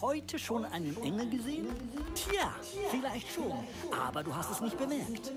Heute 0.00 0.38
schon 0.38 0.64
einen 0.64 0.96
Engel 1.02 1.30
gesehen? 1.30 1.68
Tja, 2.14 2.52
vielleicht 2.90 3.32
schon, 3.32 3.52
aber 4.06 4.22
du 4.22 4.34
hast 4.34 4.50
es 4.50 4.60
nicht 4.60 4.76
bemerkt. 4.76 5.32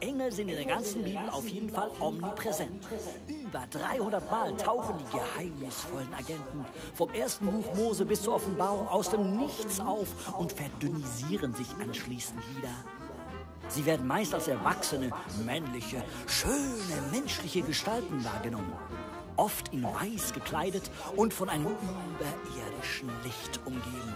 Engel 0.00 0.32
sind 0.32 0.48
in 0.48 0.56
der 0.56 0.64
ganzen 0.64 1.02
Bibel 1.02 1.28
auf 1.30 1.46
jeden 1.46 1.68
Fall 1.68 1.90
omnipräsent. 2.00 2.86
Über 3.26 3.66
300 3.70 4.30
Mal 4.30 4.56
tauchen 4.56 4.94
die 4.98 5.18
geheimnisvollen 5.18 6.14
Agenten 6.14 6.64
vom 6.94 7.10
ersten 7.10 7.46
Buch 7.46 7.74
Mose 7.74 8.06
bis 8.06 8.22
zur 8.22 8.34
Offenbarung 8.34 8.88
aus 8.88 9.10
dem 9.10 9.36
Nichts 9.36 9.80
auf 9.80 10.38
und 10.38 10.52
verdünnisieren 10.52 11.52
sich 11.54 11.68
anschließend 11.82 12.40
wieder. 12.56 12.72
Sie 13.68 13.84
werden 13.84 14.06
meist 14.06 14.34
als 14.34 14.48
erwachsene, 14.48 15.10
männliche, 15.44 16.02
schöne, 16.26 17.02
menschliche 17.12 17.62
Gestalten 17.62 18.24
wahrgenommen. 18.24 18.72
Oft 19.40 19.72
in 19.72 19.82
weiß 19.82 20.34
gekleidet 20.34 20.90
und 21.16 21.32
von 21.32 21.48
einem 21.48 21.64
überirdischen 21.64 23.08
Licht 23.24 23.58
umgeben. 23.64 24.14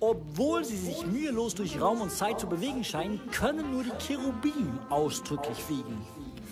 Obwohl 0.00 0.62
sie 0.66 0.76
sich 0.76 1.06
mühelos 1.06 1.54
durch 1.54 1.80
Raum 1.80 2.02
und 2.02 2.12
Zeit 2.12 2.40
zu 2.40 2.46
bewegen 2.46 2.84
scheinen, 2.84 3.18
können 3.30 3.70
nur 3.70 3.84
die 3.84 4.04
Cherubim 4.06 4.78
ausdrücklich 4.90 5.56
fliegen. 5.56 6.06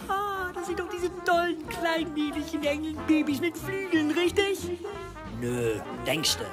Ah, 0.09 0.51
das 0.55 0.69
sind 0.69 0.81
doch 0.81 0.89
diese 0.89 1.11
tollen, 1.27 1.69
kleinen, 1.69 2.15
niedlichen 2.15 2.65
Engelbabys 2.65 3.43
mit 3.43 3.59
Flügeln, 3.59 4.11
richtig? 4.13 4.71
Nö, 5.39 5.75
denkst 6.07 6.39
du. 6.39 6.45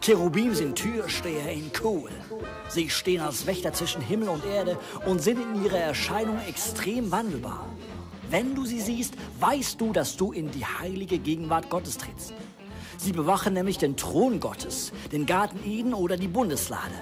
Cherubim 0.00 0.54
sind 0.54 0.76
Türsteher 0.76 1.52
in 1.52 1.70
Kohl. 1.74 2.10
Sie 2.70 2.88
stehen 2.88 3.20
als 3.20 3.44
Wächter 3.44 3.74
zwischen 3.74 4.00
Himmel 4.00 4.30
und 4.30 4.46
Erde 4.46 4.78
und 5.04 5.20
sind 5.20 5.42
in 5.42 5.62
ihrer 5.62 5.78
Erscheinung 5.78 6.38
extrem 6.48 7.10
wandelbar. 7.10 7.66
Wenn 8.30 8.54
du 8.54 8.64
sie 8.64 8.80
siehst, 8.80 9.14
weißt 9.40 9.80
du, 9.80 9.92
dass 9.92 10.16
du 10.16 10.30
in 10.30 10.52
die 10.52 10.64
heilige 10.64 11.18
Gegenwart 11.18 11.68
Gottes 11.68 11.98
trittst. 11.98 12.32
Sie 12.96 13.12
bewachen 13.12 13.54
nämlich 13.54 13.76
den 13.76 13.96
Thron 13.96 14.38
Gottes, 14.38 14.92
den 15.10 15.26
Garten 15.26 15.58
Eden 15.68 15.94
oder 15.94 16.16
die 16.16 16.28
Bundeslade. 16.28 16.94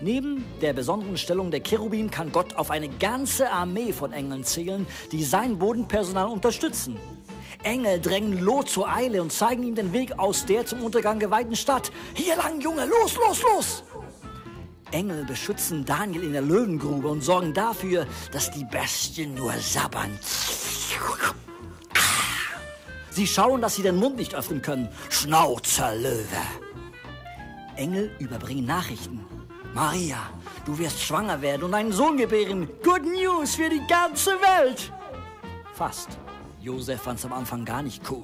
Neben 0.00 0.44
der 0.60 0.72
besonderen 0.72 1.16
Stellung 1.16 1.52
der 1.52 1.62
Cherubim 1.62 2.10
kann 2.10 2.32
Gott 2.32 2.56
auf 2.56 2.72
eine 2.72 2.88
ganze 2.88 3.50
Armee 3.50 3.92
von 3.92 4.12
Engeln 4.12 4.42
zählen, 4.42 4.84
die 5.12 5.22
sein 5.22 5.58
Bodenpersonal 5.58 6.26
unterstützen. 6.26 6.98
Engel 7.62 8.00
drängen 8.00 8.40
Lot 8.40 8.68
zur 8.68 8.88
Eile 8.88 9.22
und 9.22 9.32
zeigen 9.32 9.62
ihm 9.62 9.76
den 9.76 9.92
Weg 9.92 10.18
aus 10.18 10.44
der 10.44 10.66
zum 10.66 10.82
Untergang 10.82 11.20
geweihten 11.20 11.54
Stadt. 11.54 11.92
Hier 12.14 12.36
lang, 12.36 12.60
Junge, 12.60 12.84
los, 12.84 13.16
los, 13.16 13.42
los! 13.42 13.84
Engel 14.94 15.24
beschützen 15.24 15.84
Daniel 15.84 16.22
in 16.22 16.32
der 16.32 16.42
Löwengrube 16.42 17.08
und 17.08 17.22
sorgen 17.22 17.52
dafür, 17.52 18.06
dass 18.30 18.52
die 18.52 18.64
Bestien 18.64 19.34
nur 19.34 19.52
sabbern. 19.54 20.16
Sie 23.10 23.26
schauen, 23.26 23.60
dass 23.60 23.74
sie 23.74 23.82
den 23.82 23.96
Mund 23.96 24.16
nicht 24.16 24.36
öffnen 24.36 24.62
können. 24.62 24.88
Schnauzer, 25.10 25.94
Löwe. 25.96 26.44
Engel 27.74 28.12
überbringen 28.20 28.66
Nachrichten. 28.66 29.24
Maria, 29.74 30.30
du 30.64 30.78
wirst 30.78 31.02
schwanger 31.02 31.42
werden 31.42 31.64
und 31.64 31.74
einen 31.74 31.92
Sohn 31.92 32.16
gebären. 32.16 32.68
Good 32.84 33.02
News 33.04 33.56
für 33.56 33.68
die 33.68 33.84
ganze 33.88 34.30
Welt. 34.30 34.92
Fast. 35.74 36.18
Josef 36.60 37.02
fand's 37.02 37.24
am 37.24 37.32
Anfang 37.32 37.64
gar 37.64 37.82
nicht 37.82 38.08
cool. 38.10 38.22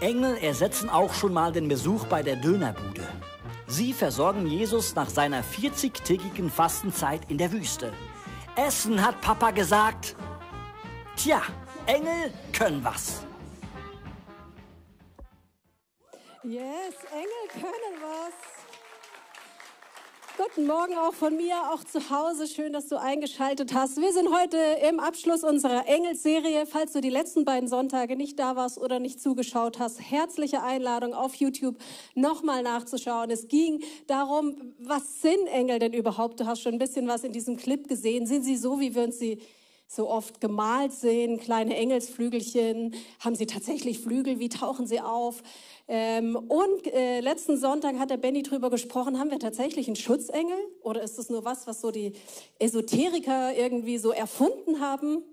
Engel 0.00 0.36
ersetzen 0.36 0.88
auch 0.88 1.12
schon 1.12 1.32
mal 1.32 1.50
den 1.50 1.66
Besuch 1.66 2.06
bei 2.06 2.22
der 2.22 2.36
Dönerbude. 2.36 3.06
Sie 3.70 3.92
versorgen 3.92 4.48
Jesus 4.48 4.96
nach 4.96 5.08
seiner 5.08 5.44
40-tägigen 5.44 6.50
Fastenzeit 6.50 7.30
in 7.30 7.38
der 7.38 7.52
Wüste. 7.52 7.92
Essen 8.56 9.00
hat 9.00 9.20
Papa 9.20 9.52
gesagt. 9.52 10.16
Tja, 11.14 11.40
Engel 11.86 12.32
können 12.52 12.82
was. 12.82 13.24
Yes, 16.42 16.96
Engel 17.12 17.46
können 17.52 17.94
was. 18.02 18.59
Guten 20.42 20.66
Morgen 20.66 20.94
auch 20.94 21.12
von 21.12 21.36
mir, 21.36 21.54
auch 21.70 21.84
zu 21.84 22.08
Hause. 22.08 22.46
Schön, 22.46 22.72
dass 22.72 22.88
du 22.88 22.98
eingeschaltet 22.98 23.74
hast. 23.74 24.00
Wir 24.00 24.10
sind 24.10 24.34
heute 24.34 24.56
im 24.88 24.98
Abschluss 24.98 25.44
unserer 25.44 25.86
Engelsserie. 25.86 26.64
Falls 26.64 26.92
du 26.92 27.02
die 27.02 27.10
letzten 27.10 27.44
beiden 27.44 27.68
Sonntage 27.68 28.16
nicht 28.16 28.38
da 28.38 28.56
warst 28.56 28.78
oder 28.78 29.00
nicht 29.00 29.20
zugeschaut 29.20 29.78
hast, 29.78 30.00
herzliche 30.00 30.62
Einladung 30.62 31.12
auf 31.12 31.34
YouTube 31.34 31.76
nochmal 32.14 32.62
nachzuschauen. 32.62 33.30
Es 33.30 33.48
ging 33.48 33.82
darum, 34.06 34.72
was 34.78 35.20
sind 35.20 35.46
Engel 35.48 35.78
denn 35.78 35.92
überhaupt? 35.92 36.40
Du 36.40 36.46
hast 36.46 36.62
schon 36.62 36.72
ein 36.72 36.78
bisschen 36.78 37.06
was 37.06 37.22
in 37.22 37.32
diesem 37.32 37.58
Clip 37.58 37.86
gesehen. 37.86 38.26
Sind 38.26 38.42
sie 38.42 38.56
so, 38.56 38.80
wie 38.80 38.94
wir 38.94 39.02
uns 39.02 39.18
sie 39.18 39.42
so 39.92 40.08
oft 40.08 40.40
gemalt 40.40 40.92
sehen, 40.92 41.40
kleine 41.40 41.76
Engelsflügelchen? 41.76 42.94
Haben 43.18 43.34
sie 43.34 43.46
tatsächlich 43.46 43.98
Flügel? 43.98 44.38
Wie 44.38 44.48
tauchen 44.48 44.86
sie 44.86 45.00
auf? 45.00 45.42
Ähm, 45.88 46.36
und 46.36 46.86
äh, 46.86 47.18
letzten 47.18 47.56
Sonntag 47.56 47.98
hat 47.98 48.10
der 48.10 48.16
Benny 48.16 48.44
drüber 48.44 48.70
gesprochen, 48.70 49.18
haben 49.18 49.32
wir 49.32 49.40
tatsächlich 49.40 49.88
einen 49.88 49.96
Schutzengel? 49.96 50.56
Oder 50.82 51.02
ist 51.02 51.18
das 51.18 51.28
nur 51.28 51.44
was, 51.44 51.66
was 51.66 51.80
so 51.80 51.90
die 51.90 52.12
Esoteriker 52.60 53.52
irgendwie 53.56 53.98
so 53.98 54.12
erfunden 54.12 54.78
haben? 54.78 55.24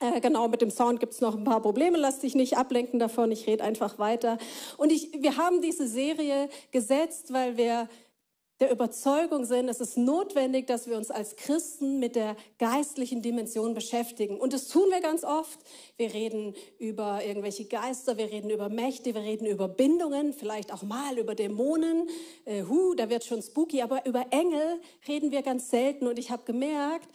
Äh, 0.00 0.20
genau, 0.20 0.48
mit 0.48 0.62
dem 0.62 0.70
Sound 0.70 0.98
gibt's 0.98 1.20
noch 1.20 1.36
ein 1.36 1.44
paar 1.44 1.62
Probleme. 1.62 1.96
Lass 1.96 2.18
dich 2.18 2.34
nicht 2.34 2.58
ablenken 2.58 2.98
davon. 2.98 3.30
Ich 3.30 3.46
rede 3.46 3.62
einfach 3.62 4.00
weiter. 4.00 4.36
Und 4.78 4.90
ich, 4.90 5.10
wir 5.22 5.36
haben 5.36 5.62
diese 5.62 5.86
Serie 5.86 6.48
gesetzt, 6.72 7.32
weil 7.32 7.56
wir 7.56 7.88
der 8.60 8.70
Überzeugung 8.70 9.44
sind, 9.44 9.68
es 9.68 9.80
ist 9.80 9.98
notwendig, 9.98 10.66
dass 10.66 10.86
wir 10.86 10.96
uns 10.96 11.10
als 11.10 11.36
Christen 11.36 11.98
mit 11.98 12.16
der 12.16 12.36
geistlichen 12.58 13.20
Dimension 13.20 13.74
beschäftigen. 13.74 14.38
Und 14.38 14.54
das 14.54 14.68
tun 14.68 14.88
wir 14.90 15.00
ganz 15.00 15.24
oft. 15.24 15.60
Wir 15.98 16.14
reden 16.14 16.54
über 16.78 17.22
irgendwelche 17.22 17.66
Geister, 17.66 18.16
wir 18.16 18.30
reden 18.30 18.48
über 18.48 18.70
Mächte, 18.70 19.14
wir 19.14 19.22
reden 19.22 19.46
über 19.46 19.68
Bindungen, 19.68 20.32
vielleicht 20.32 20.72
auch 20.72 20.82
mal 20.82 21.18
über 21.18 21.34
Dämonen. 21.34 22.08
Äh, 22.46 22.62
hu, 22.62 22.94
da 22.94 23.10
wird 23.10 23.24
schon 23.24 23.42
spooky. 23.42 23.82
Aber 23.82 24.06
über 24.06 24.26
Engel 24.30 24.80
reden 25.06 25.32
wir 25.32 25.42
ganz 25.42 25.68
selten. 25.68 26.06
Und 26.06 26.18
ich 26.18 26.30
habe 26.30 26.44
gemerkt, 26.44 27.08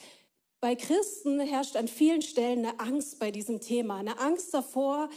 bei 0.60 0.76
Christen 0.76 1.40
herrscht 1.40 1.76
an 1.76 1.88
vielen 1.88 2.22
Stellen 2.22 2.60
eine 2.60 2.80
Angst 2.80 3.18
bei 3.18 3.32
diesem 3.32 3.62
Thema. 3.62 3.98
Eine 3.98 4.20
Angst 4.20 4.54
davor, 4.54 5.10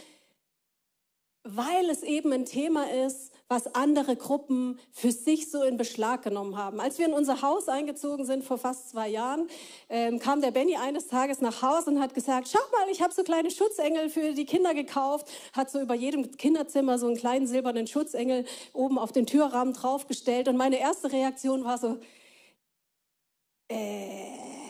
weil 1.45 1.89
es 1.91 2.01
eben 2.01 2.33
ein 2.33 2.45
Thema 2.45 2.91
ist, 2.91 3.31
was 3.47 3.75
andere 3.75 4.15
Gruppen 4.15 4.79
für 4.91 5.11
sich 5.11 5.51
so 5.51 5.61
in 5.61 5.77
Beschlag 5.77 6.23
genommen 6.23 6.57
haben. 6.57 6.79
Als 6.79 6.97
wir 6.97 7.05
in 7.05 7.13
unser 7.13 7.43
Haus 7.43 7.69
eingezogen 7.69 8.25
sind 8.25 8.43
vor 8.43 8.57
fast 8.57 8.89
zwei 8.89 9.07
Jahren, 9.07 9.47
ähm, 9.87 10.17
kam 10.17 10.41
der 10.41 10.49
Benny 10.49 10.75
eines 10.75 11.07
Tages 11.07 11.41
nach 11.41 11.61
Hause 11.61 11.91
und 11.91 12.01
hat 12.01 12.15
gesagt, 12.15 12.49
schau 12.51 12.59
mal, 12.71 12.89
ich 12.91 13.03
habe 13.03 13.13
so 13.13 13.23
kleine 13.23 13.51
Schutzengel 13.51 14.09
für 14.09 14.33
die 14.33 14.45
Kinder 14.45 14.73
gekauft, 14.73 15.27
hat 15.53 15.69
so 15.69 15.79
über 15.79 15.93
jedem 15.93 16.31
Kinderzimmer 16.31 16.97
so 16.97 17.05
einen 17.05 17.17
kleinen 17.17 17.45
silbernen 17.45 17.85
Schutzengel 17.85 18.45
oben 18.73 18.97
auf 18.97 19.11
den 19.11 19.27
Türrahmen 19.27 19.75
draufgestellt 19.75 20.47
und 20.47 20.57
meine 20.57 20.79
erste 20.79 21.11
Reaktion 21.11 21.63
war 21.63 21.77
so, 21.77 21.99
äh, 23.67 24.64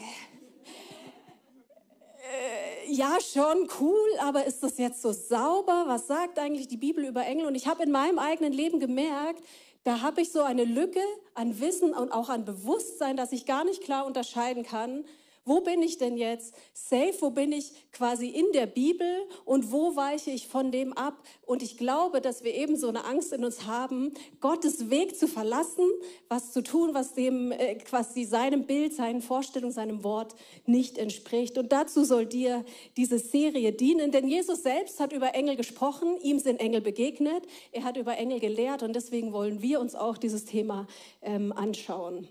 ja, 2.88 3.18
schon 3.22 3.68
cool, 3.79 4.09
aber 4.19 4.46
ist 4.46 4.63
das 4.63 4.78
jetzt 4.78 5.01
so 5.01 5.12
sauber? 5.12 5.85
Was 5.88 6.07
sagt 6.07 6.40
eigentlich 6.40 6.68
die 6.68 6.78
Bibel 6.78 7.06
über 7.06 7.25
Engel? 7.25 7.46
Und 7.46 7.56
ich 7.56 7.68
habe 7.68 7.84
in 7.84 7.91
meinem 7.91 8.19
eigenen 8.19 8.53
Leben 8.53 8.79
gemerkt, 8.79 9.44
da 9.84 10.01
habe 10.01 10.22
ich 10.22 10.31
so 10.31 10.41
eine 10.41 10.63
Lücke 10.63 11.01
an 11.35 11.59
Wissen 11.59 11.94
und 11.94 12.12
auch 12.12 12.29
an 12.29 12.44
Bewusstsein, 12.44 13.18
dass 13.18 13.31
ich 13.31 13.46
gar 13.46 13.63
nicht 13.63 13.84
klar 13.84 14.06
unterscheiden 14.06 14.63
kann, 14.63 15.06
wo 15.45 15.61
bin 15.61 15.83
ich 15.83 16.00
denn 16.00 16.17
jetzt 16.17 16.56
safe? 16.73 17.13
Wo 17.19 17.29
bin 17.29 17.51
ich 17.51 17.72
quasi 17.91 18.28
in 18.28 18.51
der 18.51 18.66
Bibel? 18.66 19.07
Und 19.45 19.72
wo 19.72 19.95
weiche 19.95 20.31
ich 20.31 20.47
von 20.47 20.72
dem 20.72 20.91
ab? 20.94 21.23
Und 21.45 21.61
ich 21.61 21.78
glaube, 21.78 22.19
dass 22.19 22.44
wir 22.44 22.56
eben 22.56 22.75
so 22.75 22.89
eine 22.89 23.06
Angst 23.06 23.31
in 23.31 23.45
uns 23.45 23.67
haben, 23.67 24.13
Gottes 24.41 24.89
Weg 24.89 25.16
zu 25.16 25.28
verlassen, 25.28 25.85
was 26.29 26.51
zu 26.51 26.63
tun, 26.63 26.95
was 26.95 27.13
dem, 27.13 27.51
äh, 27.51 27.75
quasi 27.75 28.25
seinem 28.25 28.66
Bild, 28.66 28.95
seinen 28.95 29.22
Vorstellungen, 29.22 29.72
seinem 29.72 30.03
Wort 30.03 30.35
nicht 30.66 30.97
entspricht. 30.97 31.59
Und 31.59 31.72
dazu 31.72 32.03
soll 32.03 32.25
dir 32.25 32.66
diese 32.97 33.19
Serie 33.19 33.72
dienen, 33.72 34.11
denn 34.11 34.28
Jesus 34.28 34.63
selbst 34.63 35.00
hat 35.00 35.13
über 35.13 35.35
Engel 35.35 35.55
gesprochen, 35.55 36.17
ihm 36.22 36.39
sind 36.39 36.59
Engel 36.59 36.81
begegnet, 36.81 37.45
er 37.72 37.84
hat 37.84 37.97
über 37.97 38.17
Engel 38.17 38.39
gelehrt 38.39 38.81
und 38.81 38.95
deswegen 38.95 39.31
wollen 39.31 39.61
wir 39.61 39.79
uns 39.79 39.93
auch 39.93 40.17
dieses 40.17 40.46
Thema 40.46 40.87
ähm, 41.22 41.52
anschauen. 41.52 42.28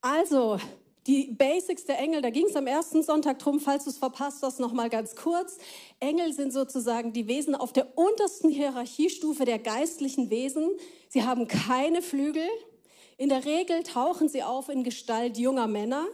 Also, 0.00 0.58
die 1.06 1.32
Basics 1.32 1.84
der 1.84 1.98
Engel, 1.98 2.20
da 2.20 2.30
ging 2.30 2.46
es 2.46 2.56
am 2.56 2.66
ersten 2.66 3.02
Sonntag 3.02 3.38
drum, 3.38 3.58
falls 3.58 3.84
du 3.84 3.90
es 3.90 3.98
verpasst 3.98 4.42
hast, 4.42 4.60
noch 4.60 4.72
mal 4.72 4.90
ganz 4.90 5.16
kurz. 5.16 5.58
Engel 5.98 6.32
sind 6.32 6.52
sozusagen 6.52 7.12
die 7.12 7.26
Wesen 7.26 7.54
auf 7.54 7.72
der 7.72 7.96
untersten 7.96 8.50
Hierarchiestufe 8.50 9.44
der 9.44 9.58
geistlichen 9.58 10.28
Wesen. 10.30 10.68
Sie 11.08 11.22
haben 11.24 11.48
keine 11.48 12.02
Flügel. 12.02 12.46
In 13.16 13.28
der 13.28 13.44
Regel 13.44 13.82
tauchen 13.82 14.28
sie 14.28 14.42
auf 14.42 14.68
in 14.68 14.84
Gestalt 14.84 15.38
junger 15.38 15.66
Männer 15.66 16.06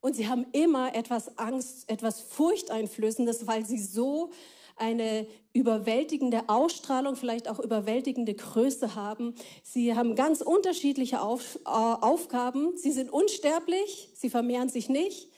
und 0.00 0.16
sie 0.16 0.28
haben 0.28 0.46
immer 0.52 0.94
etwas 0.94 1.36
Angst, 1.38 1.88
etwas 1.90 2.20
Furchteinflößendes, 2.20 3.46
weil 3.46 3.66
sie 3.66 3.78
so 3.78 4.30
eine 4.80 5.26
überwältigende 5.52 6.48
Ausstrahlung, 6.48 7.16
vielleicht 7.16 7.48
auch 7.48 7.58
überwältigende 7.58 8.34
Größe 8.34 8.94
haben. 8.94 9.34
Sie 9.62 9.94
haben 9.94 10.14
ganz 10.14 10.40
unterschiedliche 10.40 11.20
Auf, 11.20 11.56
äh, 11.64 11.68
Aufgaben. 11.68 12.76
Sie 12.76 12.92
sind 12.92 13.12
unsterblich, 13.12 14.10
sie 14.14 14.30
vermehren 14.30 14.68
sich 14.68 14.88
nicht. 14.88 15.28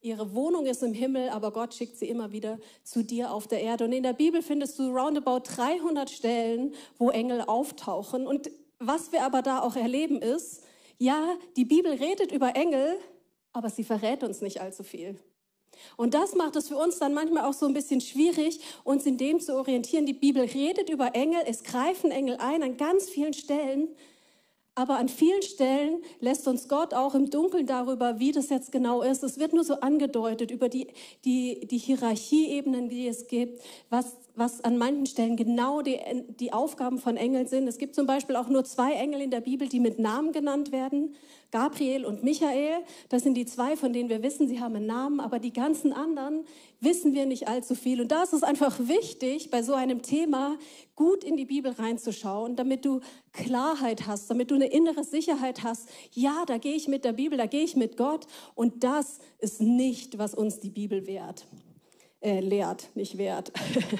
Ihre 0.00 0.34
Wohnung 0.34 0.66
ist 0.66 0.82
im 0.82 0.94
Himmel, 0.94 1.28
aber 1.30 1.52
Gott 1.52 1.74
schickt 1.74 1.96
sie 1.96 2.08
immer 2.08 2.30
wieder 2.30 2.58
zu 2.84 3.02
dir 3.02 3.32
auf 3.32 3.48
der 3.48 3.60
Erde. 3.62 3.84
Und 3.84 3.92
in 3.92 4.04
der 4.04 4.12
Bibel 4.12 4.42
findest 4.42 4.78
du 4.78 4.90
roundabout 4.90 5.40
300 5.44 6.08
Stellen, 6.08 6.74
wo 6.98 7.10
Engel 7.10 7.42
auftauchen. 7.42 8.26
Und 8.26 8.50
was 8.78 9.10
wir 9.10 9.24
aber 9.24 9.42
da 9.42 9.60
auch 9.60 9.74
erleben 9.74 10.22
ist, 10.22 10.62
ja, 10.98 11.36
die 11.56 11.64
Bibel 11.64 11.92
redet 11.92 12.30
über 12.30 12.54
Engel, 12.54 12.96
aber 13.52 13.70
sie 13.70 13.82
verrät 13.82 14.22
uns 14.22 14.40
nicht 14.40 14.60
allzu 14.60 14.84
viel. 14.84 15.18
Und 15.96 16.14
das 16.14 16.34
macht 16.34 16.56
es 16.56 16.68
für 16.68 16.76
uns 16.76 16.98
dann 16.98 17.14
manchmal 17.14 17.44
auch 17.44 17.52
so 17.52 17.66
ein 17.66 17.74
bisschen 17.74 18.00
schwierig, 18.00 18.60
uns 18.84 19.06
in 19.06 19.16
dem 19.16 19.40
zu 19.40 19.56
orientieren. 19.56 20.06
Die 20.06 20.12
Bibel 20.12 20.42
redet 20.42 20.90
über 20.90 21.14
Engel, 21.14 21.40
es 21.46 21.62
greifen 21.62 22.10
Engel 22.10 22.36
ein 22.38 22.62
an 22.62 22.76
ganz 22.76 23.08
vielen 23.08 23.34
Stellen, 23.34 23.88
aber 24.78 24.96
an 24.96 25.08
vielen 25.08 25.42
Stellen 25.42 26.02
lässt 26.20 26.46
uns 26.46 26.68
Gott 26.68 26.94
auch 26.94 27.16
im 27.16 27.30
Dunkeln 27.30 27.66
darüber, 27.66 28.20
wie 28.20 28.30
das 28.30 28.48
jetzt 28.48 28.70
genau 28.70 29.02
ist. 29.02 29.24
Es 29.24 29.36
wird 29.36 29.52
nur 29.52 29.64
so 29.64 29.80
angedeutet 29.80 30.52
über 30.52 30.68
die, 30.68 30.86
die, 31.24 31.66
die 31.66 31.78
Hierarchieebenen, 31.78 32.88
die 32.88 33.08
es 33.08 33.26
gibt, 33.26 33.60
was, 33.90 34.16
was 34.38 34.62
an 34.62 34.78
manchen 34.78 35.06
Stellen 35.06 35.36
genau 35.36 35.82
die, 35.82 35.98
die 36.40 36.52
Aufgaben 36.52 36.98
von 36.98 37.16
Engeln 37.16 37.46
sind. 37.46 37.66
Es 37.68 37.78
gibt 37.78 37.94
zum 37.94 38.06
Beispiel 38.06 38.36
auch 38.36 38.48
nur 38.48 38.64
zwei 38.64 38.92
Engel 38.92 39.20
in 39.20 39.30
der 39.30 39.40
Bibel, 39.40 39.68
die 39.68 39.80
mit 39.80 39.98
Namen 39.98 40.32
genannt 40.32 40.72
werden. 40.72 41.14
Gabriel 41.50 42.04
und 42.04 42.22
Michael, 42.22 42.84
das 43.08 43.22
sind 43.22 43.34
die 43.34 43.46
zwei, 43.46 43.76
von 43.76 43.92
denen 43.92 44.10
wir 44.10 44.22
wissen, 44.22 44.48
sie 44.48 44.60
haben 44.60 44.76
einen 44.76 44.86
Namen, 44.86 45.20
aber 45.20 45.38
die 45.38 45.52
ganzen 45.52 45.92
anderen 45.92 46.44
wissen 46.80 47.14
wir 47.14 47.24
nicht 47.26 47.48
allzu 47.48 47.74
viel. 47.74 48.00
Und 48.00 48.12
da 48.12 48.22
ist 48.22 48.34
es 48.34 48.42
einfach 48.42 48.78
wichtig, 48.80 49.50
bei 49.50 49.62
so 49.62 49.74
einem 49.74 50.02
Thema 50.02 50.58
gut 50.94 51.24
in 51.24 51.36
die 51.36 51.46
Bibel 51.46 51.72
reinzuschauen, 51.72 52.54
damit 52.54 52.84
du 52.84 53.00
Klarheit 53.32 54.06
hast, 54.06 54.30
damit 54.30 54.50
du 54.50 54.56
eine 54.56 54.66
innere 54.66 55.04
Sicherheit 55.04 55.62
hast. 55.62 55.88
Ja, 56.12 56.44
da 56.46 56.58
gehe 56.58 56.74
ich 56.74 56.86
mit 56.86 57.04
der 57.04 57.14
Bibel, 57.14 57.38
da 57.38 57.46
gehe 57.46 57.64
ich 57.64 57.76
mit 57.76 57.96
Gott. 57.96 58.26
Und 58.54 58.84
das 58.84 59.18
ist 59.38 59.60
nicht, 59.60 60.18
was 60.18 60.34
uns 60.34 60.60
die 60.60 60.70
Bibel 60.70 61.06
wehrt 61.06 61.46
äh, 62.20 62.40
lehrt, 62.40 62.90
nicht 62.96 63.16
wert. 63.16 63.52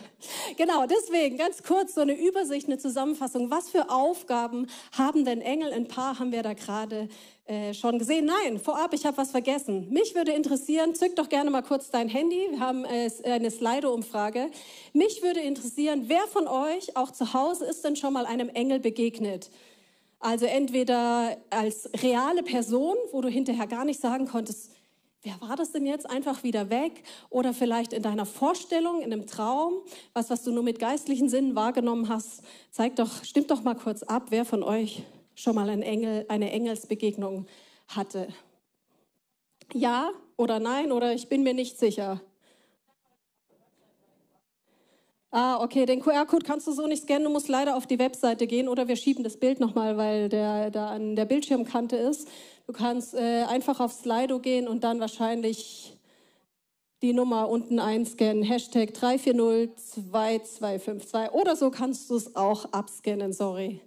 genau, 0.56 0.87
deswegen 0.87 1.37
ganz 1.37 1.62
kurz 1.62 1.94
so 1.94 2.00
eine 2.00 2.15
Übersicht, 2.19 2.67
eine 2.67 2.79
Zusammenfassung. 2.79 3.50
Was 3.50 3.70
für 3.70 3.91
Aufgaben 3.91 4.67
haben 4.91 5.25
denn 5.25 5.41
Engel? 5.41 5.73
Ein 5.73 5.87
paar 5.87 6.19
haben 6.19 6.32
wir 6.32 6.43
da 6.43 6.55
gerade 6.55 7.09
äh, 7.47 7.73
schon 7.75 7.99
gesehen. 7.99 8.26
Nein, 8.26 8.59
vorab, 8.59 8.93
ich 8.93 9.06
habe 9.06 9.17
was 9.19 9.31
vergessen. 9.31 9.88
Mich 9.91 10.17
würde 10.17 10.32
interessieren, 10.32 10.97
zück 10.97 11.15
doch 11.15 11.29
gerne 11.29 11.50
mal 11.50 11.62
kurz 11.62 11.91
dein 11.91 12.09
Handy. 12.09 12.49
Wir 12.50 12.61
haben 12.61 12.85
äh, 12.85 13.09
eine 13.25 13.53
Slido-Umfrage. 13.53 14.50
Mich 14.93 15.23
würde 15.23 15.41
interessieren, 15.41 16.05
wer 16.09 16.26
von 16.26 16.49
euch 16.49 16.97
auch 16.97 17.12
zu 17.12 17.35
Hause 17.35 17.67
ist 17.67 17.85
denn 17.85 17.94
schon 17.94 18.12
mal 18.12 18.26
einem 18.26 18.49
Engel 18.49 18.81
begegnet? 18.81 19.50
Also 20.21 20.47
entweder 20.47 21.37
als 21.50 21.88
reale 22.03 22.43
Person, 22.43 22.97
wo 23.12 23.21
du 23.21 23.29
hinterher 23.29 23.69
gar 23.69 23.85
nicht 23.85 24.00
sagen 24.00 24.26
konntest, 24.26 24.73
wer 25.23 25.41
war 25.41 25.56
das 25.56 25.73
denn 25.73 25.87
jetzt? 25.87 26.09
Einfach 26.09 26.43
wieder 26.43 26.70
weg 26.70 27.03
oder 27.31 27.53
vielleicht 27.53 27.93
in 27.93 28.03
deiner 28.03 28.26
Vorstellung, 28.26 29.00
in 29.00 29.12
einem 29.12 29.26
Traum, 29.26 29.75
was, 30.12 30.31
was 30.31 30.43
du 30.44 30.53
nur 30.53 30.62
mit 30.62 30.79
geistlichen 30.79 31.29
Sinnen 31.29 31.55
wahrgenommen 31.55 32.09
hast. 32.09 32.43
Zeig 32.70 32.97
doch, 32.97 33.25
stimmt 33.25 33.50
doch 33.50 33.62
mal 33.62 33.75
kurz 33.75 34.03
ab, 34.03 34.26
wer 34.31 34.44
von 34.44 34.62
euch 34.62 35.03
schon 35.35 35.55
mal 35.55 35.69
einen 35.69 35.82
Engel, 35.82 36.25
eine 36.29 36.50
Engelsbegegnung 36.50 37.47
hatte. 37.88 38.29
Ja 39.73 40.11
oder 40.37 40.61
nein 40.61 40.93
oder 40.93 41.12
ich 41.12 41.29
bin 41.29 41.43
mir 41.43 41.55
nicht 41.55 41.79
sicher. 41.79 42.21
Ah, 45.30 45.62
okay, 45.62 45.84
den 45.84 46.00
QR-Code 46.00 46.46
kannst 46.46 46.66
du 46.66 46.72
so 46.72 46.86
nicht 46.86 47.02
scannen, 47.02 47.25
du 47.25 47.30
musst 47.30 47.48
leider 47.48 47.76
auf 47.76 47.86
die 47.86 47.98
Webseite 47.98 48.46
gehen 48.46 48.66
oder 48.66 48.88
wir 48.88 48.96
schieben 48.96 49.25
das 49.25 49.36
Bild 49.36 49.60
nochmal, 49.60 49.98
weil 49.98 50.30
der 50.30 50.70
da 50.70 50.88
an 50.88 51.16
der 51.16 51.26
Bildschirmkante 51.26 51.96
ist. 51.96 52.28
Du 52.66 52.72
kannst 52.72 53.12
äh, 53.14 53.44
einfach 53.44 53.78
auf 53.80 53.92
Slido 53.92 54.38
gehen 54.38 54.66
und 54.66 54.84
dann 54.84 55.00
wahrscheinlich 55.00 55.92
die 57.02 57.12
Nummer 57.12 57.50
unten 57.50 57.78
einscannen, 57.78 58.42
Hashtag 58.42 58.92
34022252 58.92 61.32
oder 61.32 61.56
so 61.56 61.70
kannst 61.70 62.08
du 62.08 62.16
es 62.16 62.34
auch 62.34 62.64
abscannen, 62.72 63.34
sorry. 63.34 63.82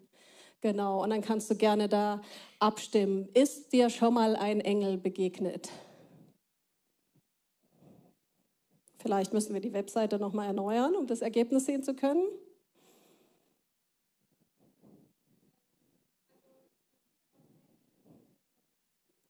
Genau, 0.61 1.03
und 1.03 1.09
dann 1.09 1.21
kannst 1.21 1.49
du 1.49 1.55
gerne 1.55 1.89
da 1.89 2.21
abstimmen. 2.59 3.27
Ist 3.33 3.73
dir 3.73 3.89
schon 3.89 4.13
mal 4.13 4.35
ein 4.35 4.61
Engel 4.61 4.97
begegnet? 4.97 5.69
Vielleicht 9.01 9.33
müssen 9.33 9.53
wir 9.53 9.62
die 9.62 9.74
Webseite 9.74 10.19
nochmal 10.19 10.48
erneuern, 10.48 10.95
um 10.95 11.07
das 11.07 11.21
Ergebnis 11.21 11.65
sehen 11.65 11.81
zu 11.81 11.95
können. 11.95 12.24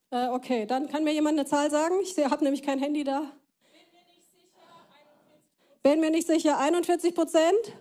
Äh, 0.09 0.27
okay, 0.27 0.65
dann 0.65 0.89
kann 0.89 1.05
mir 1.05 1.13
jemand 1.13 1.39
eine 1.39 1.47
Zahl 1.47 1.71
sagen. 1.71 1.95
Ich 2.01 2.17
habe 2.17 2.43
nämlich 2.43 2.63
kein 2.63 2.79
Handy 2.79 3.05
da. 3.05 3.31
Bin 5.83 6.01
mir 6.01 6.11
nicht 6.11 6.27
sicher, 6.27 6.59
41 6.59 7.15
Prozent? 7.15 7.73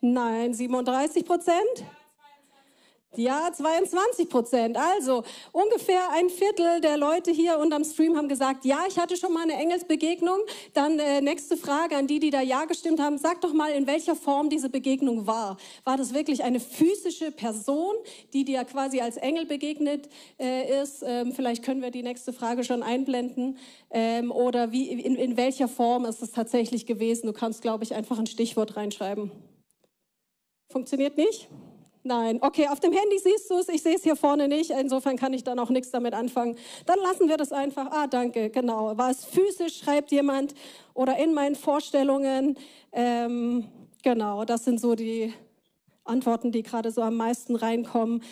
Nein, 0.00 0.54
37 0.54 1.24
Prozent? 1.24 1.84
Ja, 3.14 3.50
22 3.52 4.30
Prozent. 4.30 4.78
Also 4.78 5.22
ungefähr 5.52 6.10
ein 6.12 6.30
Viertel 6.30 6.80
der 6.80 6.96
Leute 6.96 7.30
hier 7.30 7.58
unterm 7.58 7.84
Stream 7.84 8.16
haben 8.16 8.26
gesagt, 8.26 8.64
ja, 8.64 8.84
ich 8.88 8.98
hatte 8.98 9.18
schon 9.18 9.34
mal 9.34 9.42
eine 9.42 9.52
Engelsbegegnung. 9.52 10.38
Dann 10.72 10.98
äh, 10.98 11.20
nächste 11.20 11.58
Frage 11.58 11.96
an 11.96 12.06
die, 12.06 12.20
die 12.20 12.30
da 12.30 12.40
ja 12.40 12.64
gestimmt 12.64 13.00
haben. 13.00 13.18
Sag 13.18 13.42
doch 13.42 13.52
mal, 13.52 13.70
in 13.72 13.86
welcher 13.86 14.16
Form 14.16 14.48
diese 14.48 14.70
Begegnung 14.70 15.26
war. 15.26 15.58
War 15.84 15.98
das 15.98 16.14
wirklich 16.14 16.42
eine 16.42 16.58
physische 16.58 17.32
Person, 17.32 17.94
die 18.32 18.46
dir 18.46 18.64
quasi 18.64 19.02
als 19.02 19.18
Engel 19.18 19.44
begegnet 19.44 20.08
äh, 20.38 20.82
ist? 20.82 21.04
Ähm, 21.06 21.32
vielleicht 21.32 21.62
können 21.62 21.82
wir 21.82 21.90
die 21.90 22.02
nächste 22.02 22.32
Frage 22.32 22.64
schon 22.64 22.82
einblenden. 22.82 23.58
Ähm, 23.90 24.32
oder 24.32 24.72
wie, 24.72 24.90
in, 24.90 25.16
in 25.16 25.36
welcher 25.36 25.68
Form 25.68 26.06
ist 26.06 26.22
es 26.22 26.30
tatsächlich 26.30 26.86
gewesen? 26.86 27.26
Du 27.26 27.34
kannst, 27.34 27.60
glaube 27.60 27.84
ich, 27.84 27.94
einfach 27.94 28.18
ein 28.18 28.26
Stichwort 28.26 28.74
reinschreiben. 28.78 29.30
Funktioniert 30.70 31.18
nicht? 31.18 31.50
Nein. 32.04 32.38
Okay, 32.40 32.66
auf 32.66 32.80
dem 32.80 32.92
Handy 32.92 33.18
siehst 33.18 33.48
du 33.48 33.58
es, 33.58 33.68
ich 33.68 33.82
sehe 33.82 33.94
es 33.94 34.02
hier 34.02 34.16
vorne 34.16 34.48
nicht, 34.48 34.70
insofern 34.70 35.16
kann 35.16 35.32
ich 35.32 35.44
dann 35.44 35.58
auch 35.60 35.70
nichts 35.70 35.92
damit 35.92 36.14
anfangen. 36.14 36.56
Dann 36.84 36.98
lassen 36.98 37.28
wir 37.28 37.36
das 37.36 37.52
einfach. 37.52 37.90
Ah, 37.92 38.08
danke, 38.08 38.50
genau. 38.50 38.96
War 38.98 39.10
es 39.10 39.24
physisch, 39.24 39.78
schreibt 39.78 40.10
jemand, 40.10 40.54
oder 40.94 41.16
in 41.16 41.32
meinen 41.32 41.54
Vorstellungen? 41.54 42.56
Ähm, 42.90 43.68
genau, 44.02 44.44
das 44.44 44.64
sind 44.64 44.80
so 44.80 44.96
die 44.96 45.32
Antworten, 46.04 46.50
die 46.50 46.64
gerade 46.64 46.90
so 46.90 47.02
am 47.02 47.16
meisten 47.16 47.54
reinkommen. 47.54 48.22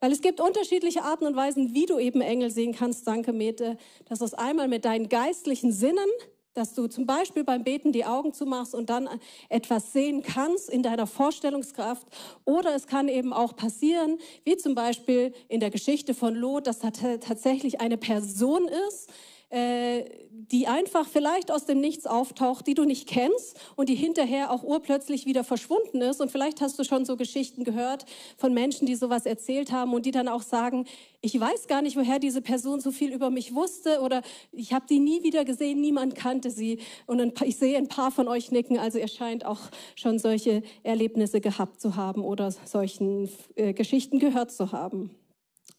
Weil 0.00 0.12
es 0.12 0.22
gibt 0.22 0.40
unterschiedliche 0.40 1.02
Arten 1.02 1.26
und 1.26 1.36
Weisen, 1.36 1.74
wie 1.74 1.84
du 1.84 1.98
eben 1.98 2.22
Engel 2.22 2.50
sehen 2.50 2.74
kannst. 2.74 3.06
Danke, 3.06 3.32
Mete. 3.32 3.76
Das 4.08 4.22
ist 4.22 4.38
einmal 4.38 4.68
mit 4.68 4.84
deinen 4.84 5.08
geistlichen 5.08 5.72
Sinnen, 5.72 6.08
dass 6.58 6.74
du 6.74 6.88
zum 6.88 7.06
Beispiel 7.06 7.44
beim 7.44 7.64
Beten 7.64 7.92
die 7.92 8.04
Augen 8.04 8.32
zumachst 8.32 8.74
und 8.74 8.90
dann 8.90 9.08
etwas 9.48 9.92
sehen 9.92 10.22
kannst 10.22 10.68
in 10.68 10.82
deiner 10.82 11.06
Vorstellungskraft. 11.06 12.06
Oder 12.44 12.74
es 12.74 12.86
kann 12.86 13.08
eben 13.08 13.32
auch 13.32 13.54
passieren, 13.54 14.18
wie 14.44 14.56
zum 14.56 14.74
Beispiel 14.74 15.32
in 15.48 15.60
der 15.60 15.70
Geschichte 15.70 16.14
von 16.14 16.34
Lot, 16.34 16.66
dass 16.66 16.80
da 16.80 16.90
tatsächlich 16.90 17.80
eine 17.80 17.96
Person 17.96 18.68
ist, 18.88 19.08
die 19.50 20.66
einfach 20.66 21.06
vielleicht 21.08 21.50
aus 21.50 21.64
dem 21.64 21.80
Nichts 21.80 22.06
auftaucht, 22.06 22.66
die 22.66 22.74
du 22.74 22.84
nicht 22.84 23.08
kennst 23.08 23.58
und 23.76 23.88
die 23.88 23.94
hinterher 23.94 24.50
auch 24.50 24.62
urplötzlich 24.62 25.26
wieder 25.26 25.42
verschwunden 25.42 26.00
ist. 26.02 26.20
Und 26.20 26.30
vielleicht 26.30 26.60
hast 26.60 26.78
du 26.78 26.84
schon 26.84 27.04
so 27.04 27.16
Geschichten 27.16 27.64
gehört 27.64 28.04
von 28.36 28.52
Menschen, 28.52 28.86
die 28.86 28.94
sowas 28.94 29.26
erzählt 29.26 29.72
haben 29.72 29.94
und 29.94 30.06
die 30.06 30.10
dann 30.10 30.28
auch 30.28 30.42
sagen, 30.42 30.86
ich 31.20 31.38
weiß 31.38 31.66
gar 31.66 31.82
nicht, 31.82 31.96
woher 31.96 32.18
diese 32.18 32.42
Person 32.42 32.80
so 32.80 32.90
viel 32.90 33.12
über 33.12 33.30
mich 33.30 33.54
wusste 33.54 34.00
oder 34.00 34.22
ich 34.52 34.72
habe 34.72 34.86
die 34.88 35.00
nie 35.00 35.22
wieder 35.22 35.44
gesehen, 35.44 35.80
niemand 35.80 36.14
kannte 36.14 36.50
sie. 36.50 36.78
Und 37.06 37.42
ich 37.42 37.56
sehe 37.56 37.76
ein 37.76 37.88
paar 37.88 38.10
von 38.10 38.28
euch 38.28 38.50
nicken, 38.50 38.78
also 38.78 38.98
ihr 38.98 39.08
scheint 39.08 39.44
auch 39.44 39.60
schon 39.96 40.18
solche 40.18 40.62
Erlebnisse 40.82 41.40
gehabt 41.40 41.80
zu 41.80 41.96
haben 41.96 42.22
oder 42.22 42.50
solchen 42.50 43.28
äh, 43.56 43.72
Geschichten 43.72 44.18
gehört 44.18 44.52
zu 44.52 44.72
haben. 44.72 45.10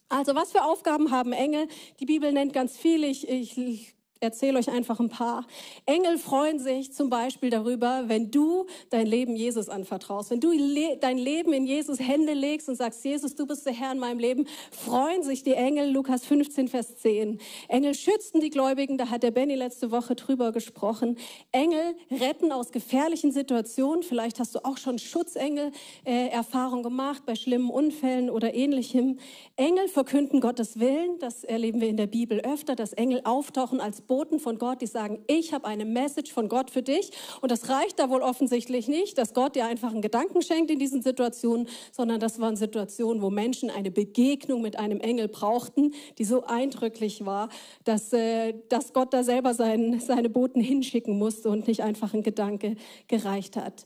Also 0.09 0.33
was 0.33 0.51
für 0.51 0.63
Aufgaben 0.63 1.11
haben 1.11 1.33
Engel? 1.33 1.67
Die 1.99 2.05
Bibel 2.05 2.31
nennt 2.31 2.51
ganz 2.51 2.75
viele. 2.77 3.07
Ich, 3.07 3.29
ich 3.29 3.95
erzähle 4.21 4.59
euch 4.59 4.69
einfach 4.69 4.99
ein 4.99 5.09
paar. 5.09 5.45
Engel 5.85 6.17
freuen 6.17 6.59
sich 6.59 6.93
zum 6.93 7.09
Beispiel 7.09 7.49
darüber, 7.49 8.03
wenn 8.07 8.31
du 8.31 8.65
dein 8.89 9.07
Leben 9.07 9.35
Jesus 9.35 9.69
anvertraust. 9.69 10.31
Wenn 10.31 10.41
du 10.41 10.51
dein 10.99 11.17
Leben 11.17 11.53
in 11.53 11.65
Jesus 11.65 11.99
Hände 11.99 12.33
legst 12.33 12.67
und 12.67 12.75
sagst, 12.75 13.05
Jesus, 13.05 13.35
du 13.35 13.47
bist 13.47 13.65
der 13.65 13.73
Herr 13.73 13.93
in 13.93 13.99
meinem 13.99 14.19
Leben, 14.19 14.45
freuen 14.71 15.23
sich 15.23 15.43
die 15.43 15.53
Engel. 15.53 15.91
Lukas 15.91 16.25
15, 16.25 16.67
Vers 16.67 16.97
10. 16.97 17.39
Engel 17.69 17.93
schützen 17.93 18.41
die 18.41 18.49
Gläubigen, 18.49 18.97
da 18.97 19.09
hat 19.09 19.23
der 19.23 19.31
Benny 19.31 19.55
letzte 19.55 19.91
Woche 19.91 20.15
drüber 20.15 20.51
gesprochen. 20.51 21.17
Engel 21.51 21.95
retten 22.11 22.51
aus 22.51 22.71
gefährlichen 22.71 23.31
Situationen. 23.31 24.03
Vielleicht 24.03 24.39
hast 24.39 24.53
du 24.55 24.59
auch 24.65 24.77
schon 24.77 24.99
Schutzengel-Erfahrung 24.99 26.79
äh, 26.79 26.83
gemacht 26.83 27.23
bei 27.25 27.35
schlimmen 27.35 27.69
Unfällen 27.69 28.29
oder 28.29 28.53
ähnlichem. 28.53 29.19
Engel 29.55 29.87
verkünden 29.87 30.41
Gottes 30.41 30.79
Willen. 30.79 31.19
Das 31.19 31.43
erleben 31.43 31.79
wir 31.79 31.87
in 31.87 31.97
der 31.97 32.07
Bibel 32.07 32.41
öfter, 32.41 32.75
dass 32.75 32.91
Engel 32.93 33.21
auftauchen 33.23 33.79
als 33.79 34.01
Boten 34.09 34.39
von 34.39 34.57
Gott, 34.57 34.81
die 34.81 34.87
sagen, 34.87 35.23
ich 35.27 35.53
habe 35.53 35.65
eine 35.65 35.85
Message 35.85 36.33
von 36.33 36.49
Gott 36.49 36.71
für 36.71 36.81
dich. 36.81 37.11
Und 37.39 37.51
das 37.51 37.69
reicht 37.69 37.99
da 37.99 38.09
wohl 38.09 38.21
offensichtlich 38.21 38.89
nicht, 38.89 39.17
dass 39.17 39.33
Gott 39.33 39.55
dir 39.55 39.65
einfach 39.65 39.91
einen 39.91 40.01
Gedanken 40.01 40.41
schenkt 40.41 40.71
in 40.71 40.79
diesen 40.79 41.01
Situationen, 41.01 41.69
sondern 41.93 42.19
das 42.19 42.39
waren 42.41 42.57
Situationen, 42.57 43.21
wo 43.21 43.29
Menschen 43.29 43.69
eine 43.69 43.91
Begegnung 43.91 44.61
mit 44.61 44.77
einem 44.77 44.99
Engel 44.99 45.29
brauchten, 45.29 45.93
die 46.17 46.25
so 46.25 46.43
eindrücklich 46.43 47.25
war, 47.25 47.49
dass, 47.85 48.11
äh, 48.11 48.55
dass 48.67 48.91
Gott 48.91 49.13
da 49.13 49.23
selber 49.23 49.53
sein, 49.53 50.01
seine 50.05 50.29
Boten 50.29 50.59
hinschicken 50.59 51.17
musste 51.17 51.49
und 51.49 51.67
nicht 51.67 51.83
einfach 51.83 52.13
ein 52.13 52.23
Gedanke 52.23 52.75
gereicht 53.07 53.55
hat. 53.55 53.85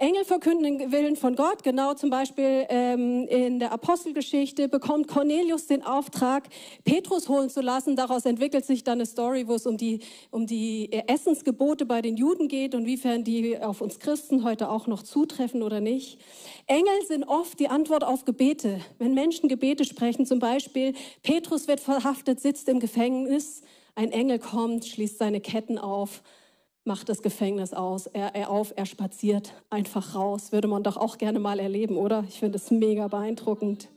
Engel 0.00 0.24
verkünden 0.24 0.78
den 0.78 0.92
Willen 0.92 1.16
von 1.16 1.34
Gott. 1.34 1.64
Genau 1.64 1.92
zum 1.92 2.08
Beispiel 2.08 2.66
ähm, 2.68 3.26
in 3.26 3.58
der 3.58 3.72
Apostelgeschichte 3.72 4.68
bekommt 4.68 5.08
Cornelius 5.08 5.66
den 5.66 5.82
Auftrag, 5.82 6.48
Petrus 6.84 7.28
holen 7.28 7.50
zu 7.50 7.60
lassen. 7.60 7.96
Daraus 7.96 8.24
entwickelt 8.24 8.64
sich 8.64 8.84
dann 8.84 8.98
eine 8.98 9.06
Story, 9.06 9.48
wo 9.48 9.54
es 9.54 9.66
um 9.66 9.76
die, 9.76 9.98
um 10.30 10.46
die 10.46 10.92
Essensgebote 10.92 11.84
bei 11.84 12.00
den 12.00 12.16
Juden 12.16 12.46
geht 12.46 12.76
und 12.76 12.86
wiefern 12.86 13.24
die 13.24 13.58
auf 13.58 13.80
uns 13.80 13.98
Christen 13.98 14.44
heute 14.44 14.70
auch 14.70 14.86
noch 14.86 15.02
zutreffen 15.02 15.64
oder 15.64 15.80
nicht. 15.80 16.20
Engel 16.68 17.04
sind 17.08 17.24
oft 17.24 17.58
die 17.58 17.66
Antwort 17.66 18.04
auf 18.04 18.24
Gebete. 18.24 18.80
Wenn 18.98 19.14
Menschen 19.14 19.48
Gebete 19.48 19.84
sprechen, 19.84 20.26
zum 20.26 20.38
Beispiel 20.38 20.94
Petrus 21.24 21.66
wird 21.66 21.80
verhaftet, 21.80 22.38
sitzt 22.38 22.68
im 22.68 22.78
Gefängnis, 22.78 23.62
ein 23.96 24.12
Engel 24.12 24.38
kommt, 24.38 24.84
schließt 24.84 25.18
seine 25.18 25.40
Ketten 25.40 25.76
auf 25.76 26.22
macht 26.88 27.08
das 27.08 27.22
Gefängnis 27.22 27.72
aus, 27.72 28.08
er, 28.08 28.34
er 28.34 28.50
auf, 28.50 28.72
er 28.74 28.86
spaziert 28.86 29.54
einfach 29.70 30.16
raus. 30.16 30.50
Würde 30.50 30.66
man 30.66 30.82
doch 30.82 30.96
auch 30.96 31.18
gerne 31.18 31.38
mal 31.38 31.60
erleben, 31.60 31.96
oder? 31.96 32.24
Ich 32.28 32.40
finde 32.40 32.56
es 32.56 32.72
mega 32.72 33.06
beeindruckend. 33.06 33.88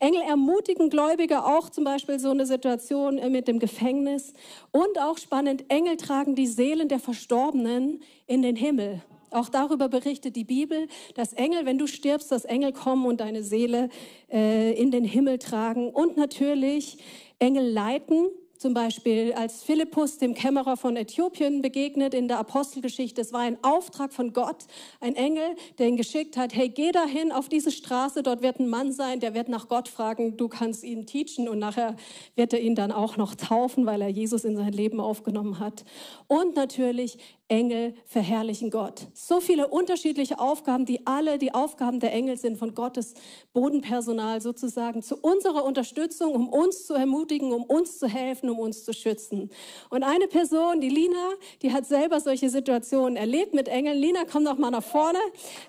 Engel 0.00 0.22
ermutigen 0.22 0.90
Gläubige 0.90 1.44
auch 1.44 1.70
zum 1.70 1.84
Beispiel 1.84 2.18
so 2.18 2.30
eine 2.30 2.44
Situation 2.44 3.20
mit 3.30 3.48
dem 3.48 3.58
Gefängnis. 3.58 4.34
Und 4.72 4.98
auch 5.00 5.16
spannend, 5.18 5.64
Engel 5.68 5.96
tragen 5.96 6.34
die 6.34 6.46
Seelen 6.46 6.88
der 6.88 6.98
Verstorbenen 6.98 8.02
in 8.26 8.42
den 8.42 8.56
Himmel. 8.56 9.00
Auch 9.30 9.48
darüber 9.48 9.88
berichtet 9.88 10.36
die 10.36 10.44
Bibel, 10.44 10.88
dass 11.14 11.32
Engel, 11.32 11.64
wenn 11.64 11.78
du 11.78 11.86
stirbst, 11.86 12.30
dass 12.32 12.44
Engel 12.44 12.72
kommen 12.72 13.06
und 13.06 13.20
deine 13.20 13.42
Seele 13.42 13.88
äh, 14.30 14.72
in 14.72 14.90
den 14.90 15.04
Himmel 15.04 15.38
tragen. 15.38 15.88
Und 15.88 16.16
natürlich 16.16 16.98
Engel 17.38 17.70
leiten 17.70 18.26
zum 18.62 18.74
Beispiel, 18.74 19.32
als 19.32 19.64
Philippus 19.64 20.18
dem 20.18 20.34
Kämmerer 20.34 20.76
von 20.76 20.96
Äthiopien 20.96 21.62
begegnet 21.62 22.14
in 22.14 22.28
der 22.28 22.38
Apostelgeschichte, 22.38 23.20
es 23.20 23.32
war 23.32 23.40
ein 23.40 23.58
Auftrag 23.62 24.12
von 24.12 24.32
Gott, 24.32 24.66
ein 25.00 25.16
Engel, 25.16 25.56
der 25.78 25.88
ihn 25.88 25.96
geschickt 25.96 26.36
hat, 26.36 26.54
hey, 26.54 26.68
geh 26.68 26.92
dahin 26.92 27.32
auf 27.32 27.48
diese 27.48 27.72
Straße, 27.72 28.22
dort 28.22 28.40
wird 28.40 28.60
ein 28.60 28.68
Mann 28.68 28.92
sein, 28.92 29.18
der 29.18 29.34
wird 29.34 29.48
nach 29.48 29.66
Gott 29.66 29.88
fragen, 29.88 30.36
du 30.36 30.46
kannst 30.46 30.84
ihn 30.84 31.06
teachen 31.06 31.48
und 31.48 31.58
nachher 31.58 31.96
wird 32.36 32.52
er 32.52 32.60
ihn 32.60 32.76
dann 32.76 32.92
auch 32.92 33.16
noch 33.16 33.34
taufen, 33.34 33.84
weil 33.84 34.00
er 34.00 34.08
Jesus 34.08 34.44
in 34.44 34.56
sein 34.56 34.72
Leben 34.72 35.00
aufgenommen 35.00 35.58
hat. 35.58 35.84
Und 36.28 36.54
natürlich 36.54 37.18
Engel 37.52 37.94
verherrlichen 38.06 38.70
Gott. 38.70 39.08
So 39.12 39.40
viele 39.40 39.68
unterschiedliche 39.68 40.38
Aufgaben, 40.38 40.86
die 40.86 41.06
alle 41.06 41.36
die 41.36 41.52
Aufgaben 41.52 42.00
der 42.00 42.10
Engel 42.14 42.38
sind, 42.38 42.56
von 42.56 42.74
Gottes 42.74 43.12
Bodenpersonal 43.52 44.40
sozusagen 44.40 45.02
zu 45.02 45.18
unserer 45.18 45.62
Unterstützung, 45.64 46.34
um 46.34 46.48
uns 46.48 46.86
zu 46.86 46.94
ermutigen, 46.94 47.52
um 47.52 47.64
uns 47.64 47.98
zu 47.98 48.08
helfen, 48.08 48.48
um 48.48 48.58
uns 48.58 48.84
zu 48.84 48.94
schützen. 48.94 49.50
Und 49.90 50.02
eine 50.02 50.28
Person, 50.28 50.80
die 50.80 50.88
Lina, 50.88 51.32
die 51.60 51.74
hat 51.74 51.84
selber 51.84 52.20
solche 52.20 52.48
Situationen 52.48 53.16
erlebt 53.16 53.52
mit 53.52 53.68
Engeln. 53.68 53.98
Lina, 53.98 54.20
komm 54.24 54.46
doch 54.46 54.56
mal 54.56 54.70
nach 54.70 54.82
vorne. 54.82 55.18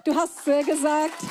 Du 0.06 0.16
hast 0.16 0.48
äh, 0.48 0.63
gesagt, 0.63 1.22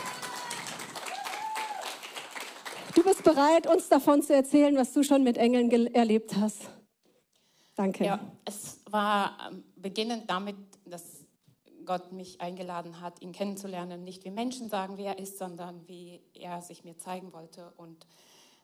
du 2.95 3.03
bist 3.03 3.25
bereit, 3.25 3.67
uns 3.67 3.89
davon 3.89 4.21
zu 4.21 4.35
erzählen, 4.35 4.77
was 4.77 4.93
du 4.93 5.03
schon 5.03 5.23
mit 5.23 5.39
Engeln 5.39 5.71
erlebt 5.95 6.37
hast. 6.39 6.69
Danke. 7.75 8.05
Ja, 8.05 8.21
es 8.45 8.81
war 8.91 9.51
ähm, 9.51 9.65
beginnend 9.83 10.31
damit, 10.31 10.57
dass 10.87 11.25
Gott 11.85 12.13
mich 12.13 12.41
eingeladen 12.41 13.01
hat, 13.01 13.21
ihn 13.21 13.33
kennenzulernen. 13.33 14.05
Nicht 14.05 14.25
wie 14.25 14.31
Menschen 14.31 14.69
sagen, 14.69 14.97
wer 14.97 15.17
er 15.17 15.19
ist, 15.19 15.39
sondern 15.39 15.87
wie 15.89 16.21
er 16.35 16.63
sich 16.63 16.85
mir 16.85 16.97
zeigen 16.99 17.33
wollte. 17.33 17.73
Und 17.77 18.07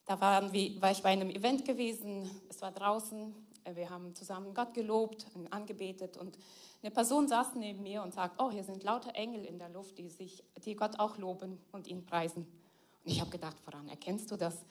da 0.07 0.21
waren 0.21 0.53
wir, 0.53 0.81
war 0.81 0.91
ich 0.91 1.03
bei 1.03 1.11
einem 1.11 1.31
Event 1.31 1.65
gewesen. 1.65 2.31
Es 2.49 2.63
war 2.63 2.73
draußen. 2.73 3.35
Wir 3.75 3.91
haben 3.91 4.15
zusammen 4.15 4.55
Gott 4.55 4.73
gelobt 4.73 5.27
und 5.35 5.53
angebetet. 5.53 6.17
Und 6.17 6.39
eine 6.83 6.91
Person 6.91 7.29
saß 7.29 7.57
neben 7.57 7.83
mir 7.83 8.03
und 8.03 8.15
sagt: 8.15 8.41
Oh, 8.41 8.51
hier 8.51 8.65
sind 8.65 8.83
lauter 8.85 9.15
Engel 9.15 9.45
in 9.45 9.59
der 9.59 9.69
Luft, 9.69 9.99
die, 9.99 10.09
sich, 10.09 10.45
die 10.65 10.77
Gott 10.77 10.99
auch 10.99 11.19
loben 11.19 11.59
und 11.73 11.87
ihn 11.87 12.07
preisen. 12.07 12.47
Und 13.05 13.11
ich 13.11 13.21
habe 13.21 13.31
gedacht: 13.31 13.59
Voran, 13.61 13.89
erkennst 13.89 14.31
du 14.31 14.37
das? 14.37 14.65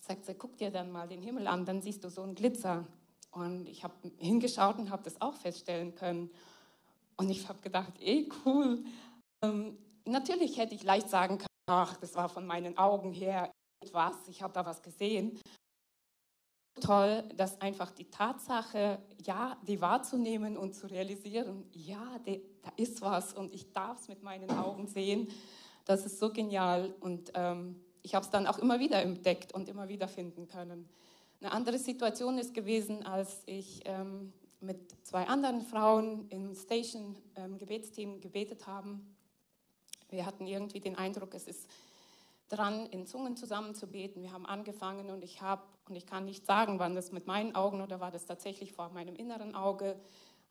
Sagt 0.00 0.26
sie: 0.26 0.34
Guck 0.34 0.58
dir 0.58 0.70
dann 0.70 0.90
mal 0.90 1.08
den 1.08 1.22
Himmel 1.22 1.46
an, 1.46 1.64
dann 1.64 1.80
siehst 1.80 2.04
du 2.04 2.10
so 2.10 2.22
einen 2.22 2.34
Glitzer. 2.34 2.84
Und 3.36 3.68
ich 3.68 3.84
habe 3.84 3.92
hingeschaut 4.16 4.78
und 4.78 4.88
habe 4.90 5.02
das 5.02 5.20
auch 5.20 5.34
feststellen 5.34 5.94
können. 5.94 6.30
Und 7.18 7.28
ich 7.28 7.46
habe 7.46 7.60
gedacht, 7.60 7.92
eh 8.00 8.26
cool. 8.46 8.82
Ähm, 9.42 9.76
natürlich 10.06 10.56
hätte 10.56 10.74
ich 10.74 10.82
leicht 10.82 11.10
sagen 11.10 11.36
können, 11.36 11.48
ach, 11.66 11.98
das 11.98 12.14
war 12.14 12.30
von 12.30 12.46
meinen 12.46 12.78
Augen 12.78 13.12
her 13.12 13.52
etwas, 13.84 14.14
ich 14.28 14.40
habe 14.40 14.54
da 14.54 14.64
was 14.64 14.82
gesehen. 14.82 15.38
Toll, 16.80 17.24
dass 17.34 17.60
einfach 17.60 17.90
die 17.90 18.08
Tatsache, 18.08 19.02
ja, 19.22 19.58
die 19.66 19.82
wahrzunehmen 19.82 20.56
und 20.56 20.74
zu 20.74 20.86
realisieren, 20.86 21.66
ja, 21.72 22.18
de, 22.20 22.40
da 22.62 22.72
ist 22.76 23.02
was 23.02 23.34
und 23.34 23.52
ich 23.54 23.70
darf 23.70 24.00
es 24.00 24.08
mit 24.08 24.22
meinen 24.22 24.50
Augen 24.50 24.86
sehen, 24.86 25.28
das 25.84 26.06
ist 26.06 26.18
so 26.18 26.32
genial. 26.32 26.94
Und 27.00 27.32
ähm, 27.34 27.84
ich 28.02 28.14
habe 28.14 28.24
es 28.24 28.30
dann 28.30 28.46
auch 28.46 28.58
immer 28.58 28.80
wieder 28.80 29.02
entdeckt 29.02 29.52
und 29.52 29.68
immer 29.68 29.88
wieder 29.88 30.08
finden 30.08 30.48
können. 30.48 30.88
Eine 31.46 31.54
andere 31.54 31.78
Situation 31.78 32.38
ist 32.38 32.54
gewesen, 32.54 33.06
als 33.06 33.44
ich 33.46 33.80
ähm, 33.84 34.32
mit 34.58 35.06
zwei 35.06 35.28
anderen 35.28 35.60
Frauen 35.60 36.28
im 36.30 36.56
Station-Gebetsteam 36.56 38.14
ähm, 38.14 38.20
gebetet 38.20 38.66
haben. 38.66 39.14
Wir 40.08 40.26
hatten 40.26 40.48
irgendwie 40.48 40.80
den 40.80 40.96
Eindruck, 40.96 41.34
es 41.34 41.46
ist 41.46 41.70
dran, 42.48 42.86
in 42.86 43.06
Zungen 43.06 43.36
zusammen 43.36 43.76
zu 43.76 43.86
beten. 43.86 44.22
Wir 44.22 44.32
haben 44.32 44.44
angefangen 44.44 45.08
und 45.08 45.22
ich 45.22 45.40
habe, 45.40 45.62
und 45.88 45.94
ich 45.94 46.04
kann 46.04 46.24
nicht 46.24 46.44
sagen, 46.44 46.80
wann 46.80 46.96
das 46.96 47.12
mit 47.12 47.28
meinen 47.28 47.54
Augen 47.54 47.80
oder 47.80 48.00
war 48.00 48.10
das 48.10 48.26
tatsächlich 48.26 48.72
vor 48.72 48.88
meinem 48.88 49.14
inneren 49.14 49.54
Auge, 49.54 49.94